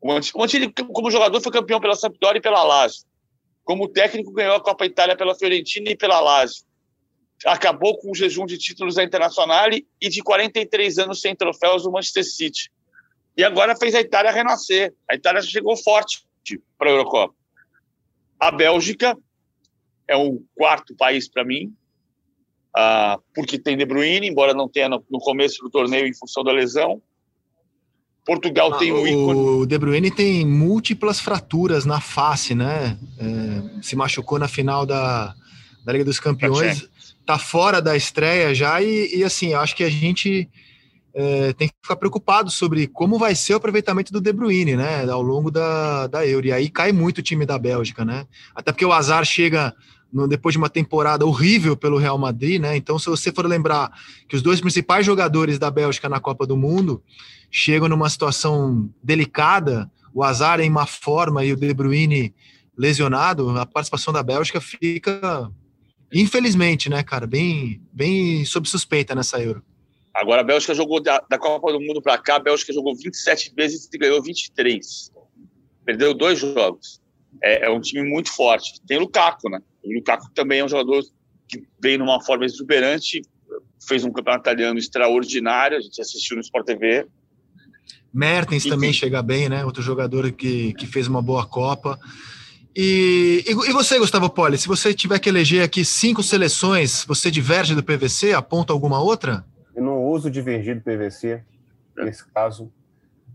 [0.00, 3.04] O Mantini, como jogador, foi campeão pela Sampdoria e pela Lazio.
[3.64, 6.64] Como técnico, ganhou a Copa Itália pela Fiorentina e pela Lazio.
[7.44, 9.68] Acabou com o jejum de títulos da Internacional
[10.00, 12.70] e de 43 anos sem troféus do Manchester City.
[13.36, 14.92] E agora fez a Itália renascer.
[15.10, 16.24] A Itália chegou forte
[16.78, 17.34] para a Eurocopa.
[18.38, 19.16] A Bélgica
[20.08, 21.72] é o quarto país para mim,
[22.76, 26.42] uh, porque tem De Bruyne, embora não tenha no, no, começo do torneio em função
[26.42, 27.00] da lesão.
[28.24, 29.40] Portugal ah, tem o ícone.
[29.40, 32.98] O De Bruyne tem múltiplas fraturas na face, né?
[33.18, 35.34] É, se machucou na final da,
[35.84, 36.88] da Liga dos Campeões,
[37.24, 40.48] tá fora da estreia já e, e assim, acho que a gente
[41.14, 45.08] é, tem que ficar preocupado sobre como vai ser o aproveitamento do De Bruyne, né,
[45.08, 46.46] ao longo da, da Euro.
[46.46, 48.26] E aí cai muito o time da Bélgica, né?
[48.54, 49.74] Até porque o azar chega
[50.12, 52.76] no, depois de uma temporada horrível pelo Real Madrid, né?
[52.76, 53.90] Então, se você for lembrar
[54.28, 57.02] que os dois principais jogadores da Bélgica na Copa do Mundo
[57.50, 62.34] chegam numa situação delicada, o Azar em má forma e o De Bruyne
[62.76, 65.50] lesionado, a participação da Bélgica fica,
[66.12, 69.62] infelizmente, né, cara, bem, bem sob suspeita nessa Euro.
[70.14, 73.52] Agora a Bélgica jogou da, da Copa do Mundo para cá, a Bélgica jogou 27
[73.56, 75.10] vezes e ganhou 23.
[75.84, 77.00] Perdeu dois jogos.
[77.42, 78.80] É, é um time muito forte.
[78.86, 79.60] Tem o Lukaku, né?
[79.82, 81.02] O Lukaku também é um jogador
[81.48, 83.22] que veio numa forma exuberante,
[83.86, 87.06] fez um campeonato italiano extraordinário, a gente assistiu no Sport TV.
[88.12, 89.64] Mertens também chega bem, né?
[89.64, 91.98] Outro jogador que, que fez uma boa Copa.
[92.76, 97.30] E, e, e, você, Gustavo Poli, se você tiver que eleger aqui cinco seleções, você
[97.30, 98.32] diverge do PVC?
[98.32, 99.44] Aponta alguma outra?
[100.12, 101.42] Uso divergir do PVC
[101.96, 102.72] nesse caso.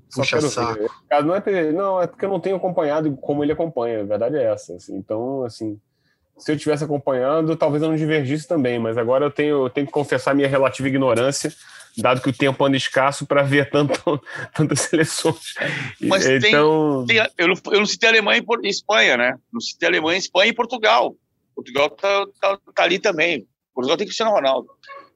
[0.09, 0.89] Só Puxa saco.
[1.23, 4.43] Não é, não, é porque eu não tenho acompanhado como ele acompanha, a verdade é
[4.43, 4.75] essa.
[4.75, 4.95] Assim.
[4.95, 5.79] Então, assim,
[6.37, 9.87] se eu estivesse acompanhando, talvez eu não divergisse também, mas agora eu tenho, eu tenho
[9.87, 11.51] que confessar minha relativa ignorância,
[11.97, 14.21] dado que o tempo anda escasso para ver tanto,
[14.53, 15.55] tantas seleções.
[15.99, 17.05] Mas então...
[17.05, 19.37] Tem, tem, eu, não, eu não citei Alemanha e Espanha, né?
[19.51, 21.15] Não citei Alemanha, Espanha e Portugal.
[21.55, 23.47] Portugal tá, tá, tá ali também.
[23.73, 24.67] Portugal tem Cristiano Ronaldo.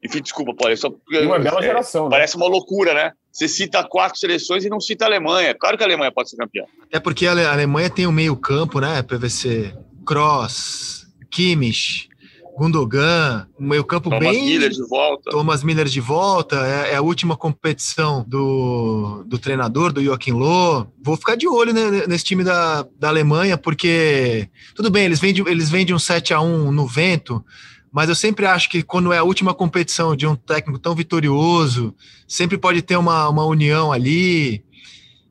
[0.03, 0.73] Enfim, desculpa, Paulo.
[0.73, 0.93] É só
[1.23, 2.09] uma bela é, geração, né?
[2.11, 3.11] Parece uma loucura, né?
[3.31, 5.53] Você cita quatro seleções e não cita a Alemanha.
[5.53, 6.65] Claro que a Alemanha pode ser campeã.
[6.91, 9.01] É porque a Alemanha tem o um meio campo, né?
[9.03, 9.73] PVC,
[10.05, 12.09] Cross, Kimmich,
[12.57, 14.45] Gundogan, um meio campo Thomas bem...
[14.45, 15.31] Miller de volta.
[15.31, 20.87] Thomas Miller de volta, é, é, a última competição do, do treinador, do Joachim Löw.
[21.01, 25.33] Vou ficar de olho né, nesse time da, da Alemanha, porque tudo bem, eles vêm
[25.33, 27.43] de, eles vêm de um 7 a 1 no vento,
[27.91, 31.93] mas eu sempre acho que quando é a última competição de um técnico tão vitorioso,
[32.27, 34.63] sempre pode ter uma, uma união ali.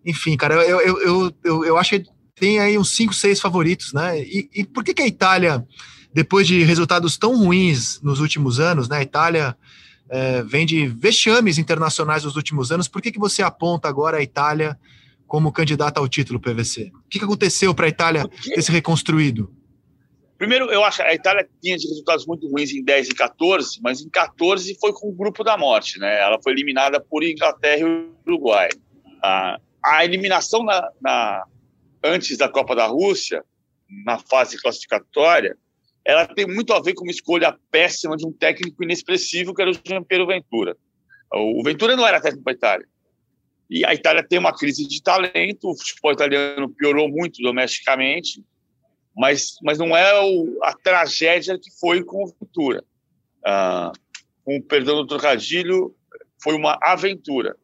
[0.05, 2.05] Enfim, cara, eu, eu, eu, eu, eu acho que
[2.35, 4.21] tem aí uns 5, 6 favoritos, né?
[4.21, 5.67] E, e, por que, que a Itália,
[6.13, 8.99] depois de resultados tão ruins nos últimos anos, né?
[8.99, 9.57] A Itália
[10.11, 14.23] é, vem de vexames internacionais nos últimos anos, por que, que você aponta agora a
[14.23, 14.79] Itália
[15.27, 16.91] como candidata ao título PVC?
[16.95, 19.51] O que, que aconteceu para a Itália ter se reconstruído?
[20.41, 24.01] Primeiro, eu acho que a Itália tinha resultados muito ruins em 10 e 14, mas
[24.01, 26.19] em 14 foi com o grupo da morte, né?
[26.19, 28.71] Ela foi eliminada por Inglaterra e Uruguai.
[29.23, 31.45] A, a eliminação na, na
[32.03, 33.45] antes da Copa da Rússia,
[34.07, 35.59] na fase classificatória,
[36.07, 39.71] ela tem muito a ver com uma escolha péssima de um técnico inexpressivo, que era
[39.71, 40.75] o Gianpiero Ventura.
[41.35, 42.87] O Ventura não era técnico para a Itália.
[43.69, 48.43] E a Itália tem uma crise de talento, o futebol italiano piorou muito domesticamente,
[49.17, 52.85] mas, mas não é o, a tragédia que foi com o Ventura.
[53.45, 53.93] Ah,
[54.45, 55.95] com o perdão do trocadilho,
[56.43, 57.57] foi uma aventura.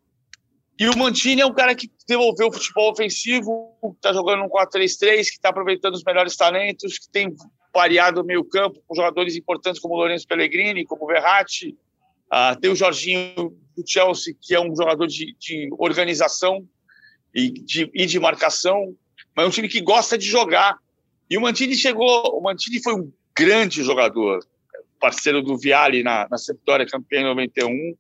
[0.79, 5.01] E o Mantini é um cara que desenvolveu o futebol ofensivo, está jogando um 4-3-3,
[5.01, 7.35] que está aproveitando os melhores talentos, que tem
[7.75, 11.77] variado o meio campo com jogadores importantes como o Lourenço Pellegrini, como o Verratti.
[12.27, 16.67] Uh, tem o Jorginho do Chelsea, que é um jogador de, de organização
[17.35, 18.95] e de, e de marcação,
[19.35, 20.79] mas é um time que gosta de jogar.
[21.29, 24.45] E o Mantini chegou, o Mantini foi um grande jogador,
[25.01, 27.97] parceiro do Viali na, na Septória, campeão em 91,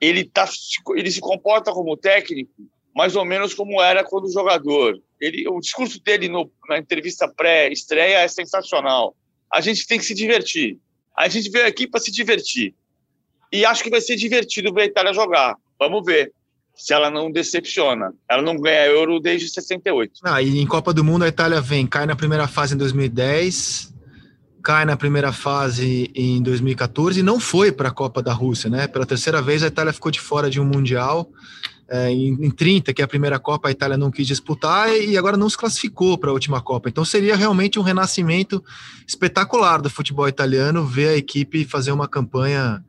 [0.00, 0.48] ele, tá,
[0.94, 2.52] ele se comporta como técnico
[2.98, 5.00] mais ou menos como era quando jogador.
[5.20, 9.14] Ele, o discurso dele no, na entrevista pré-estreia é sensacional.
[9.52, 10.78] A gente tem que se divertir.
[11.16, 12.74] A gente veio aqui para se divertir.
[13.52, 15.56] E acho que vai ser divertido ver a Itália jogar.
[15.78, 16.32] Vamos ver
[16.78, 18.14] se ela não decepciona.
[18.30, 20.20] Ela não ganha Euro desde 68.
[20.22, 23.92] Ah, e em Copa do Mundo a Itália vem, cai na primeira fase em 2010,
[24.62, 28.86] cai na primeira fase em 2014 e não foi para a Copa da Rússia, né?
[28.86, 31.28] Pela terceira vez a Itália ficou de fora de um Mundial.
[31.90, 35.16] É, em, em 30, que é a primeira Copa, a Itália não quis disputar e
[35.16, 36.88] agora não se classificou para a última Copa.
[36.88, 38.62] Então seria realmente um renascimento
[39.06, 42.84] espetacular do futebol italiano ver a equipe fazer uma campanha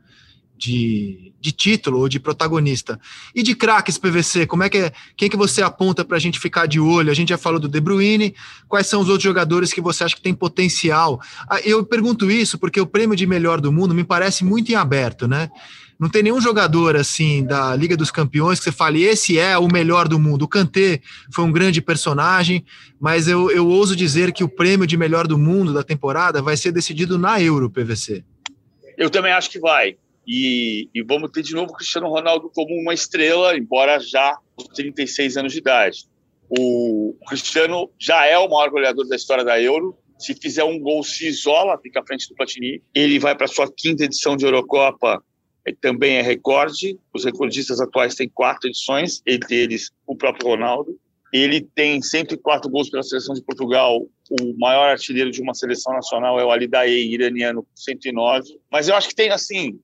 [0.59, 2.99] de, de título ou de protagonista.
[3.33, 6.37] E de craques PVC, como é que é, quem que você aponta para a gente
[6.37, 7.09] ficar de olho?
[7.09, 8.35] A gente já falou do De Bruyne,
[8.67, 11.19] quais são os outros jogadores que você acha que tem potencial?
[11.49, 14.75] Ah, eu pergunto isso porque o prêmio de melhor do mundo me parece muito em
[14.75, 15.49] aberto, né?
[15.97, 19.67] Não tem nenhum jogador assim da Liga dos Campeões que você fale, esse é o
[19.67, 20.43] melhor do mundo.
[20.43, 21.01] O Kanté
[21.33, 22.63] foi um grande personagem,
[22.99, 26.55] mas eu, eu ouso dizer que o prêmio de melhor do mundo da temporada vai
[26.55, 28.23] ser decidido na Euro PVC.
[28.97, 29.97] Eu também acho que vai.
[30.31, 34.63] E, e, vamos ter de novo o Cristiano Ronaldo como uma estrela, embora já com
[34.63, 36.05] 36 anos de idade.
[36.47, 39.97] O Cristiano já é o maior goleador da história da Euro.
[40.19, 42.79] Se fizer um gol, se isola, fica à frente do Platini.
[42.93, 45.23] Ele vai para sua quinta edição de Eurocopa,
[45.81, 46.99] também é recorde.
[47.11, 50.95] Os recordistas atuais têm quatro edições, entre eles o próprio Ronaldo.
[51.33, 54.07] Ele tem 104 gols pela seleção de Portugal.
[54.41, 58.59] O maior artilheiro de uma seleção nacional é o Ali Daei, iraniano, com 109.
[58.71, 59.79] Mas eu acho que tem, assim,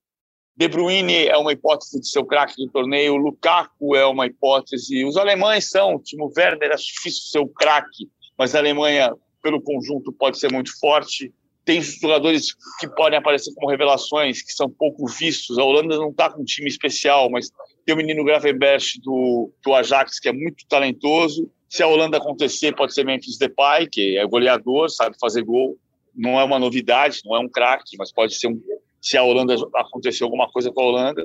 [0.58, 5.04] de Bruyne é uma hipótese de ser o craque do torneio, Lukaku é uma hipótese,
[5.04, 9.62] os alemães são, o Timo Werner é difícil ser o craque, mas a Alemanha, pelo
[9.62, 11.34] conjunto, pode ser muito forte.
[11.66, 15.58] Tem jogadores que podem aparecer como revelações, que são pouco vistos.
[15.58, 17.50] A Holanda não está com um time especial, mas
[17.86, 21.50] tem o menino Gravenberch do, do Ajax, que é muito talentoso.
[21.68, 25.78] Se a Holanda acontecer, pode ser Memphis Depay, que é goleador, sabe fazer gol.
[26.16, 28.62] Não é uma novidade, não é um craque, mas pode ser um
[29.06, 31.24] se a Holanda aconteceu alguma coisa com a Holanda.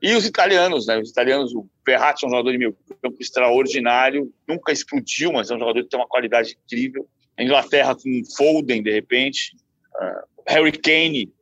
[0.00, 0.96] E os italianos, né?
[0.98, 5.56] Os italianos, o Ferrati é um jogador de meio campo extraordinário, nunca explodiu, mas é
[5.56, 7.08] um jogador que tem uma qualidade incrível.
[7.36, 9.56] A Inglaterra com Foden, de repente.
[9.96, 11.32] Uh, Harry Kane.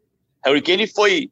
[0.43, 1.31] Harry Kane foi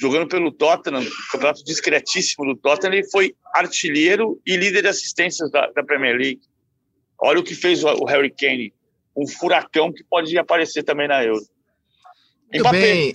[0.00, 5.70] jogando pelo Tottenham, campeonato discretíssimo do Tottenham, ele foi artilheiro e líder de assistências da,
[5.70, 6.40] da Premier League.
[7.20, 8.72] Olha o que fez o, o Harry Kane,
[9.14, 11.44] um furacão que pode aparecer também na Euro.
[12.54, 12.80] Muito Mbappé.
[12.80, 13.12] bem.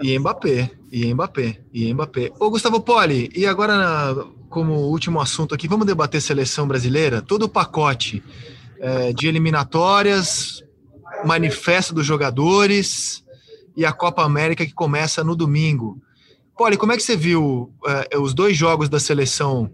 [0.00, 2.32] E Mbappé, e Mbappé, e Mbappé.
[2.38, 4.14] Ô, Gustavo Poli, e agora,
[4.48, 7.20] como último assunto aqui, vamos debater seleção brasileira?
[7.20, 8.22] Todo o pacote
[8.78, 10.62] é, de eliminatórias,
[11.24, 13.24] manifesto dos jogadores
[13.76, 16.00] e a Copa América que começa no domingo.
[16.56, 17.72] Poli, como é que você viu
[18.12, 19.68] é, os dois jogos da seleção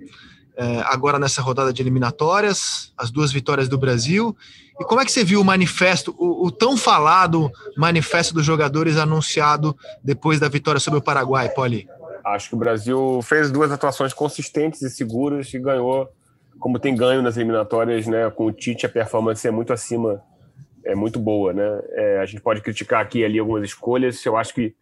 [0.56, 4.34] é, agora nessa rodada de eliminatórias, as duas vitórias do Brasil
[4.82, 8.96] e como é que você viu o manifesto, o, o, tão falado manifesto dos jogadores
[8.96, 11.88] anunciado depois da vitória sobre o Paraguai, Poli?
[12.24, 16.10] Acho que o Brasil fez duas atuações consistentes e seguras e ganhou,
[16.58, 18.28] como tem ganho nas eliminatórias, né?
[18.30, 20.20] Com o Tite, a performance é muito acima,
[20.84, 21.80] é muito boa, né?
[21.92, 24.74] É, a gente pode criticar aqui e ali algumas escolhas, eu acho que,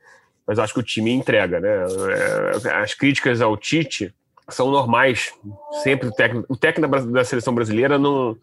[0.47, 1.85] mas acho que o time entrega, né?
[2.65, 4.15] É, as críticas ao Tite
[4.49, 5.33] são normais.
[5.83, 8.37] Sempre o técnico, o técnico da, da seleção brasileira não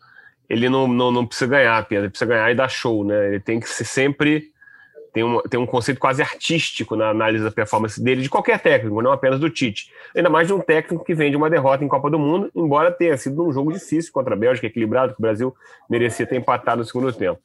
[0.49, 3.27] ele não, não, não precisa ganhar, Pedro, ele precisa ganhar e dar show, né?
[3.27, 4.51] Ele tem que ser sempre.
[5.13, 9.01] Tem um, tem um conceito quase artístico na análise da performance dele, de qualquer técnico,
[9.01, 9.91] não apenas do Tite.
[10.15, 12.91] Ainda mais de um técnico que vem de uma derrota em Copa do Mundo, embora
[12.91, 15.55] tenha sido um jogo difícil contra a Bélgica, equilibrado, que o Brasil
[15.89, 17.39] merecia ter empatado no segundo tempo.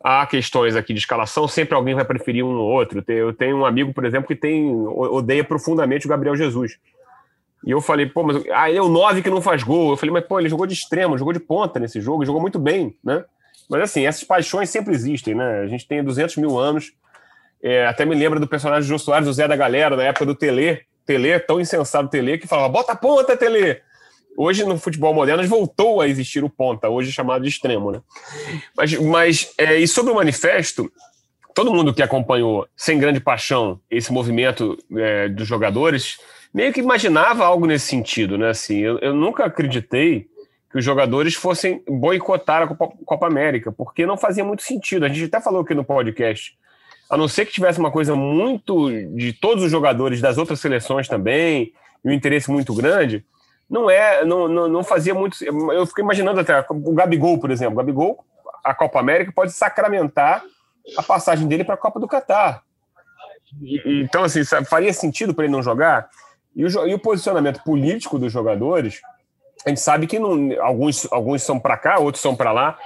[0.00, 3.02] Há questões aqui de escalação, sempre alguém vai preferir um ou outro.
[3.08, 6.78] Eu tenho um amigo, por exemplo, que tem odeia profundamente o Gabriel Jesus
[7.64, 9.90] e eu falei, pô, mas ah, ele é o 9 que não faz gol.
[9.90, 12.58] Eu falei, mas pô, ele jogou de extremo, jogou de ponta nesse jogo, jogou muito
[12.58, 13.24] bem, né?
[13.68, 15.60] Mas assim, essas paixões sempre existem, né?
[15.60, 16.92] A gente tem 200 mil anos.
[17.62, 20.24] É, até me lembra do personagem de Jô Soares, o Zé da Galera, na época
[20.24, 20.80] do Tele.
[21.04, 23.80] Tele, tão insensato Tele, que falava, bota a ponta, Tele!
[24.36, 28.00] Hoje, no futebol moderno, voltou a existir o ponta, hoje chamado de extremo, né?
[28.76, 30.90] Mas, mas é, e sobre o manifesto,
[31.52, 36.18] todo mundo que acompanhou sem grande paixão esse movimento é, dos jogadores
[36.52, 38.50] meio que imaginava algo nesse sentido, né?
[38.50, 40.28] Assim, eu, eu nunca acreditei
[40.70, 45.04] que os jogadores fossem boicotar a Copa, Copa, América, porque não fazia muito sentido.
[45.04, 46.56] A gente até falou aqui no podcast.
[47.08, 51.08] A não ser que tivesse uma coisa muito de todos os jogadores das outras seleções
[51.08, 51.72] também,
[52.04, 53.24] e um interesse muito grande,
[53.68, 55.42] não é, não, não, não fazia muito.
[55.42, 57.74] Eu fiquei imaginando até o Gabigol, por exemplo.
[57.74, 58.24] O Gabigol,
[58.62, 60.42] a Copa América pode sacramentar
[60.96, 62.62] a passagem dele para a Copa do Catar.
[63.84, 66.08] Então, assim, faria sentido para ele não jogar?
[66.54, 69.00] E o, e o posicionamento político dos jogadores,
[69.64, 72.78] a gente sabe que não, alguns, alguns são para cá, outros são para lá.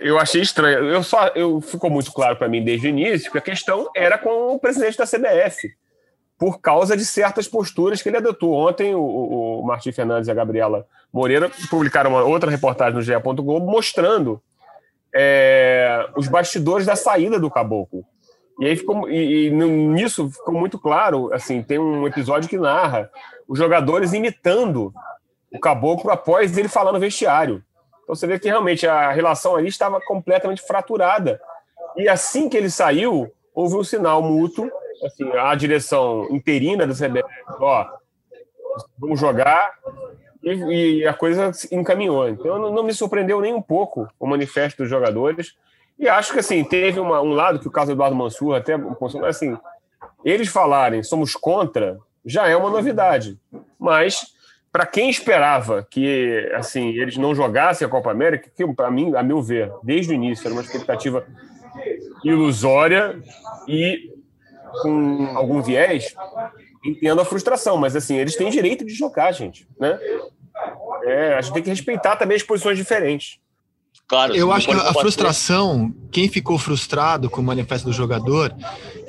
[0.00, 0.84] Eu achei estranho.
[0.90, 4.18] Eu só, eu ficou muito claro para mim desde o início que a questão era
[4.18, 5.70] com o presidente da CBF,
[6.38, 8.52] por causa de certas posturas que ele adotou.
[8.52, 13.12] Ontem o, o Martim Fernandes e a Gabriela Moreira publicaram uma outra reportagem no GE.
[13.60, 14.42] Mostrando
[15.14, 18.04] é, os bastidores da saída do Caboclo.
[18.58, 23.10] E aí ficou e, e, nisso ficou muito claro, assim, tem um episódio que narra
[23.46, 24.92] os jogadores imitando
[25.52, 27.62] o Caboclo após ele falar no vestiário.
[28.02, 31.40] Então você vê que realmente a relação ali estava completamente fraturada.
[31.96, 34.70] E assim que ele saiu, houve um sinal mútuo,
[35.04, 37.28] assim, a direção interina do CBF,
[37.60, 37.86] ó,
[38.98, 39.72] vamos jogar,
[40.42, 42.28] e, e, a coisa encaminhou.
[42.28, 45.56] Então não, não, me surpreendeu nem um pouco o manifesto dos jogadores.
[45.98, 48.74] E acho que assim, teve uma, um lado que o caso do Eduardo Mansur até
[49.26, 49.56] assim,
[50.24, 53.38] eles falarem somos contra já é uma novidade.
[53.78, 54.34] Mas
[54.70, 59.22] para quem esperava que assim eles não jogassem a Copa América, que para mim, a
[59.22, 61.26] meu ver, desde o início era uma expectativa
[62.24, 63.18] ilusória
[63.66, 64.12] e
[64.82, 66.14] com algum viés,
[66.84, 69.98] entendo a frustração, mas assim, eles têm direito de jogar, gente, né?
[71.04, 73.40] É, a gente tem que respeitar também as posições diferentes.
[74.08, 78.54] Claro, eu acho que a frustração, quem ficou frustrado com o manifesto do jogador,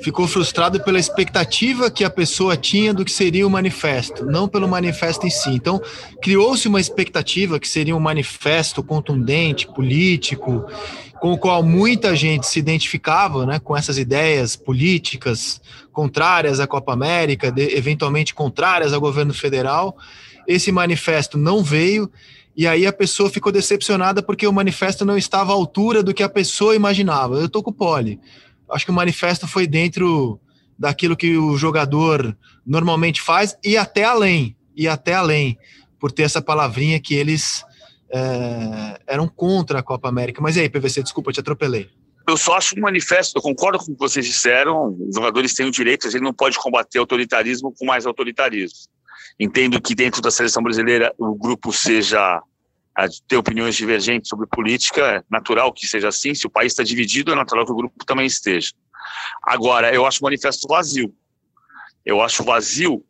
[0.02, 4.66] ficou frustrado pela expectativa que a pessoa tinha do que seria o manifesto, não pelo
[4.66, 5.50] manifesto em si.
[5.50, 5.80] Então,
[6.20, 10.66] criou-se uma expectativa que seria um manifesto contundente, político,
[11.20, 15.60] com o qual muita gente se identificava, né, com essas ideias políticas
[15.92, 19.96] contrárias à Copa América, de, eventualmente contrárias ao governo federal.
[20.46, 22.10] Esse manifesto não veio
[22.58, 26.24] e aí a pessoa ficou decepcionada porque o manifesto não estava à altura do que
[26.24, 27.36] a pessoa imaginava.
[27.36, 28.18] Eu tô com o Poli.
[28.68, 30.40] Acho que o manifesto foi dentro
[30.76, 32.36] daquilo que o jogador
[32.66, 35.56] normalmente faz e até além, e até além,
[36.00, 37.64] por ter essa palavrinha que eles
[38.10, 40.42] é, eram contra a Copa América.
[40.42, 41.88] Mas e aí, PVC, desculpa, te atropelei.
[42.28, 45.64] Eu só acho um manifesto, eu concordo com o que vocês disseram, os jogadores têm
[45.64, 48.78] o direito, a gente não pode combater autoritarismo com mais autoritarismo.
[49.38, 52.42] Entendo que dentro da seleção brasileira o grupo seja
[52.98, 56.34] a ter opiniões divergentes sobre política, é natural que seja assim.
[56.34, 58.72] Se o país está dividido, é natural que o grupo também esteja.
[59.44, 61.14] Agora, eu acho o manifesto vazio.
[62.04, 63.04] Eu acho vazio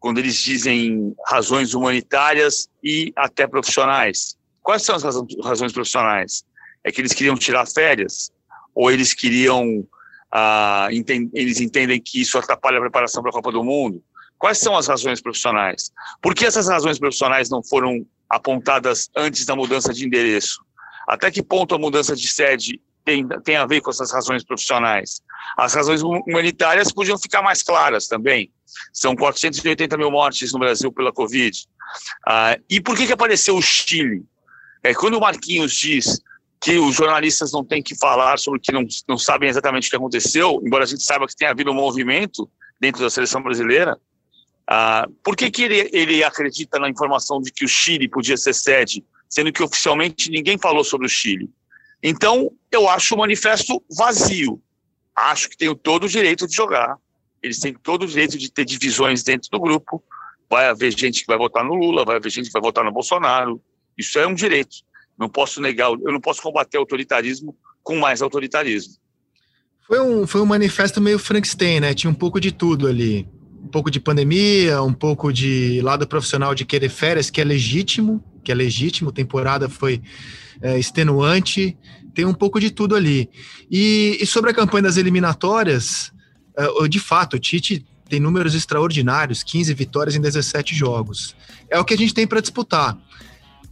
[0.00, 4.34] quando eles dizem razões humanitárias e até profissionais.
[4.62, 6.42] Quais são as razões profissionais?
[6.82, 8.32] É que eles queriam tirar férias?
[8.74, 9.86] Ou eles queriam.
[10.32, 14.02] Ah, eles entendem que isso atrapalha a preparação para a Copa do Mundo?
[14.38, 15.92] Quais são as razões profissionais?
[16.22, 20.64] Por que essas razões profissionais não foram apontadas antes da mudança de endereço?
[21.08, 25.22] Até que ponto a mudança de sede tem, tem a ver com essas razões profissionais?
[25.56, 28.50] As razões humanitárias podiam ficar mais claras também.
[28.92, 31.56] São 480 mil mortes no Brasil pela Covid.
[32.26, 34.24] Ah, e por que, que apareceu o Chile?
[34.82, 36.20] É, quando o Marquinhos diz
[36.60, 39.90] que os jornalistas não têm que falar sobre o que não, não sabem exatamente o
[39.90, 43.98] que aconteceu, embora a gente saiba que tem havido um movimento dentro da seleção brasileira,
[44.66, 48.54] ah, por que, que ele, ele acredita na informação de que o Chile podia ser
[48.54, 51.50] sede, sendo que oficialmente ninguém falou sobre o Chile?
[52.02, 54.60] Então, eu acho o manifesto vazio.
[55.14, 56.96] Acho que tenho todo o direito de jogar.
[57.42, 60.02] Eles têm todo o direito de ter divisões dentro do grupo.
[60.48, 62.92] Vai haver gente que vai votar no Lula, vai haver gente que vai votar no
[62.92, 63.60] Bolsonaro.
[63.96, 64.78] Isso é um direito.
[65.16, 68.94] Não posso negar, eu não posso combater autoritarismo com mais autoritarismo.
[69.86, 71.94] Foi um, foi um manifesto meio Frankenstein, né?
[71.94, 73.28] Tinha um pouco de tudo ali
[73.74, 78.52] pouco de pandemia, um pouco de lado profissional de querer férias, que é legítimo, que
[78.52, 80.00] é legítimo, temporada foi
[80.62, 81.76] é, extenuante,
[82.14, 83.28] tem um pouco de tudo ali.
[83.68, 86.12] E, e sobre a campanha das eliminatórias,
[86.56, 91.34] é, de fato, o Tite tem números extraordinários, 15 vitórias em 17 jogos.
[91.68, 92.96] É o que a gente tem para disputar.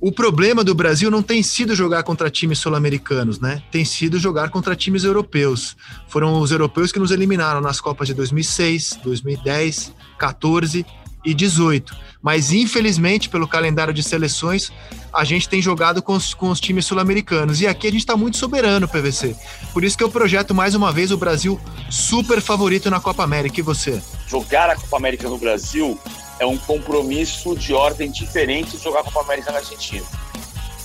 [0.04, 3.62] O problema do Brasil não tem sido jogar contra times sul-americanos, né?
[3.70, 5.76] Tem sido jogar contra times europeus.
[6.08, 10.84] Foram os europeus que nos eliminaram nas Copas de 2006, 2010, 14
[11.24, 11.96] e 18.
[12.20, 14.72] Mas, infelizmente, pelo calendário de seleções,
[15.14, 17.60] a gente tem jogado com os, com os times sul-americanos.
[17.60, 19.36] E aqui a gente está muito soberano, PVC.
[19.72, 23.60] Por isso que eu projeto mais uma vez o Brasil super favorito na Copa América.
[23.60, 24.02] E você?
[24.26, 25.96] Jogar a Copa América no Brasil
[26.38, 30.04] é um compromisso de ordem diferente de jogar a Copa América na Argentina.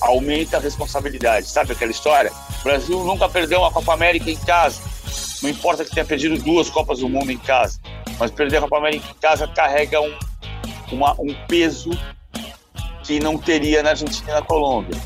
[0.01, 1.47] Aumenta a responsabilidade.
[1.47, 2.31] Sabe aquela história?
[2.61, 4.81] O Brasil nunca perdeu uma Copa América em casa.
[5.41, 7.79] Não importa que tenha perdido duas Copas do Mundo em casa,
[8.19, 10.13] mas perder a Copa América em casa carrega um,
[10.91, 11.91] uma, um peso
[13.03, 14.99] que não teria na Argentina e na Colômbia.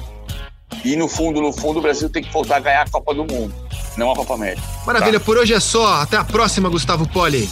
[0.83, 3.23] E no fundo, no fundo, o Brasil tem que voltar a ganhar a Copa do
[3.23, 3.53] Mundo,
[3.95, 4.63] não a Copa América.
[4.85, 5.25] Maravilha, tá?
[5.25, 6.01] por hoje é só.
[6.01, 7.47] Até a próxima, Gustavo Poli.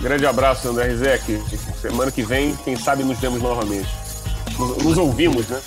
[0.00, 1.40] Grande abraço, André Rizek.
[1.80, 3.88] Semana que vem, quem sabe nos vemos novamente.
[4.58, 5.60] Nos, nos ouvimos, né?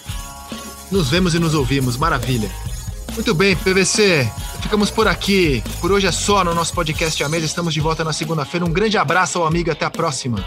[0.92, 2.50] Nos vemos e nos ouvimos, maravilha.
[3.14, 4.30] Muito bem, PVC.
[4.62, 5.64] Ficamos por aqui.
[5.82, 7.46] Por hoje é só no nosso podcast A Mesa.
[7.46, 8.66] Estamos de volta na segunda-feira.
[8.66, 9.72] Um grande abraço ao amigo.
[9.72, 10.44] Até a próxima.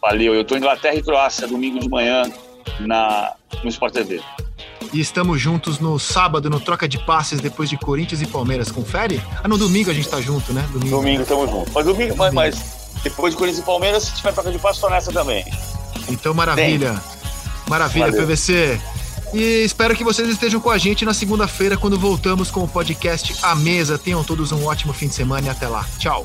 [0.00, 0.34] Valeu.
[0.34, 2.30] Eu tô em Inglaterra e Croácia, domingo de manhã,
[2.80, 4.20] na, no Sport TV.
[4.92, 8.70] E estamos juntos no sábado, no Troca de Passes, depois de Corinthians e Palmeiras.
[8.70, 9.20] Confere?
[9.42, 10.64] Ah, no domingo a gente tá junto, né?
[10.72, 11.72] Domingo, domingo tamo junto.
[11.72, 14.88] Mas domingo, mas, mas depois de Corinthians e Palmeiras, se tiver troca de passes, tô
[14.88, 15.44] nessa também.
[16.08, 16.90] Então, maravilha.
[16.90, 17.16] Tem.
[17.68, 18.26] Maravilha, Valeu.
[18.26, 18.80] PVC.
[19.34, 23.36] E espero que vocês estejam com a gente na segunda-feira, quando voltamos com o podcast
[23.42, 23.98] A Mesa.
[23.98, 25.84] Tenham todos um ótimo fim de semana e até lá.
[25.98, 26.22] Tchau.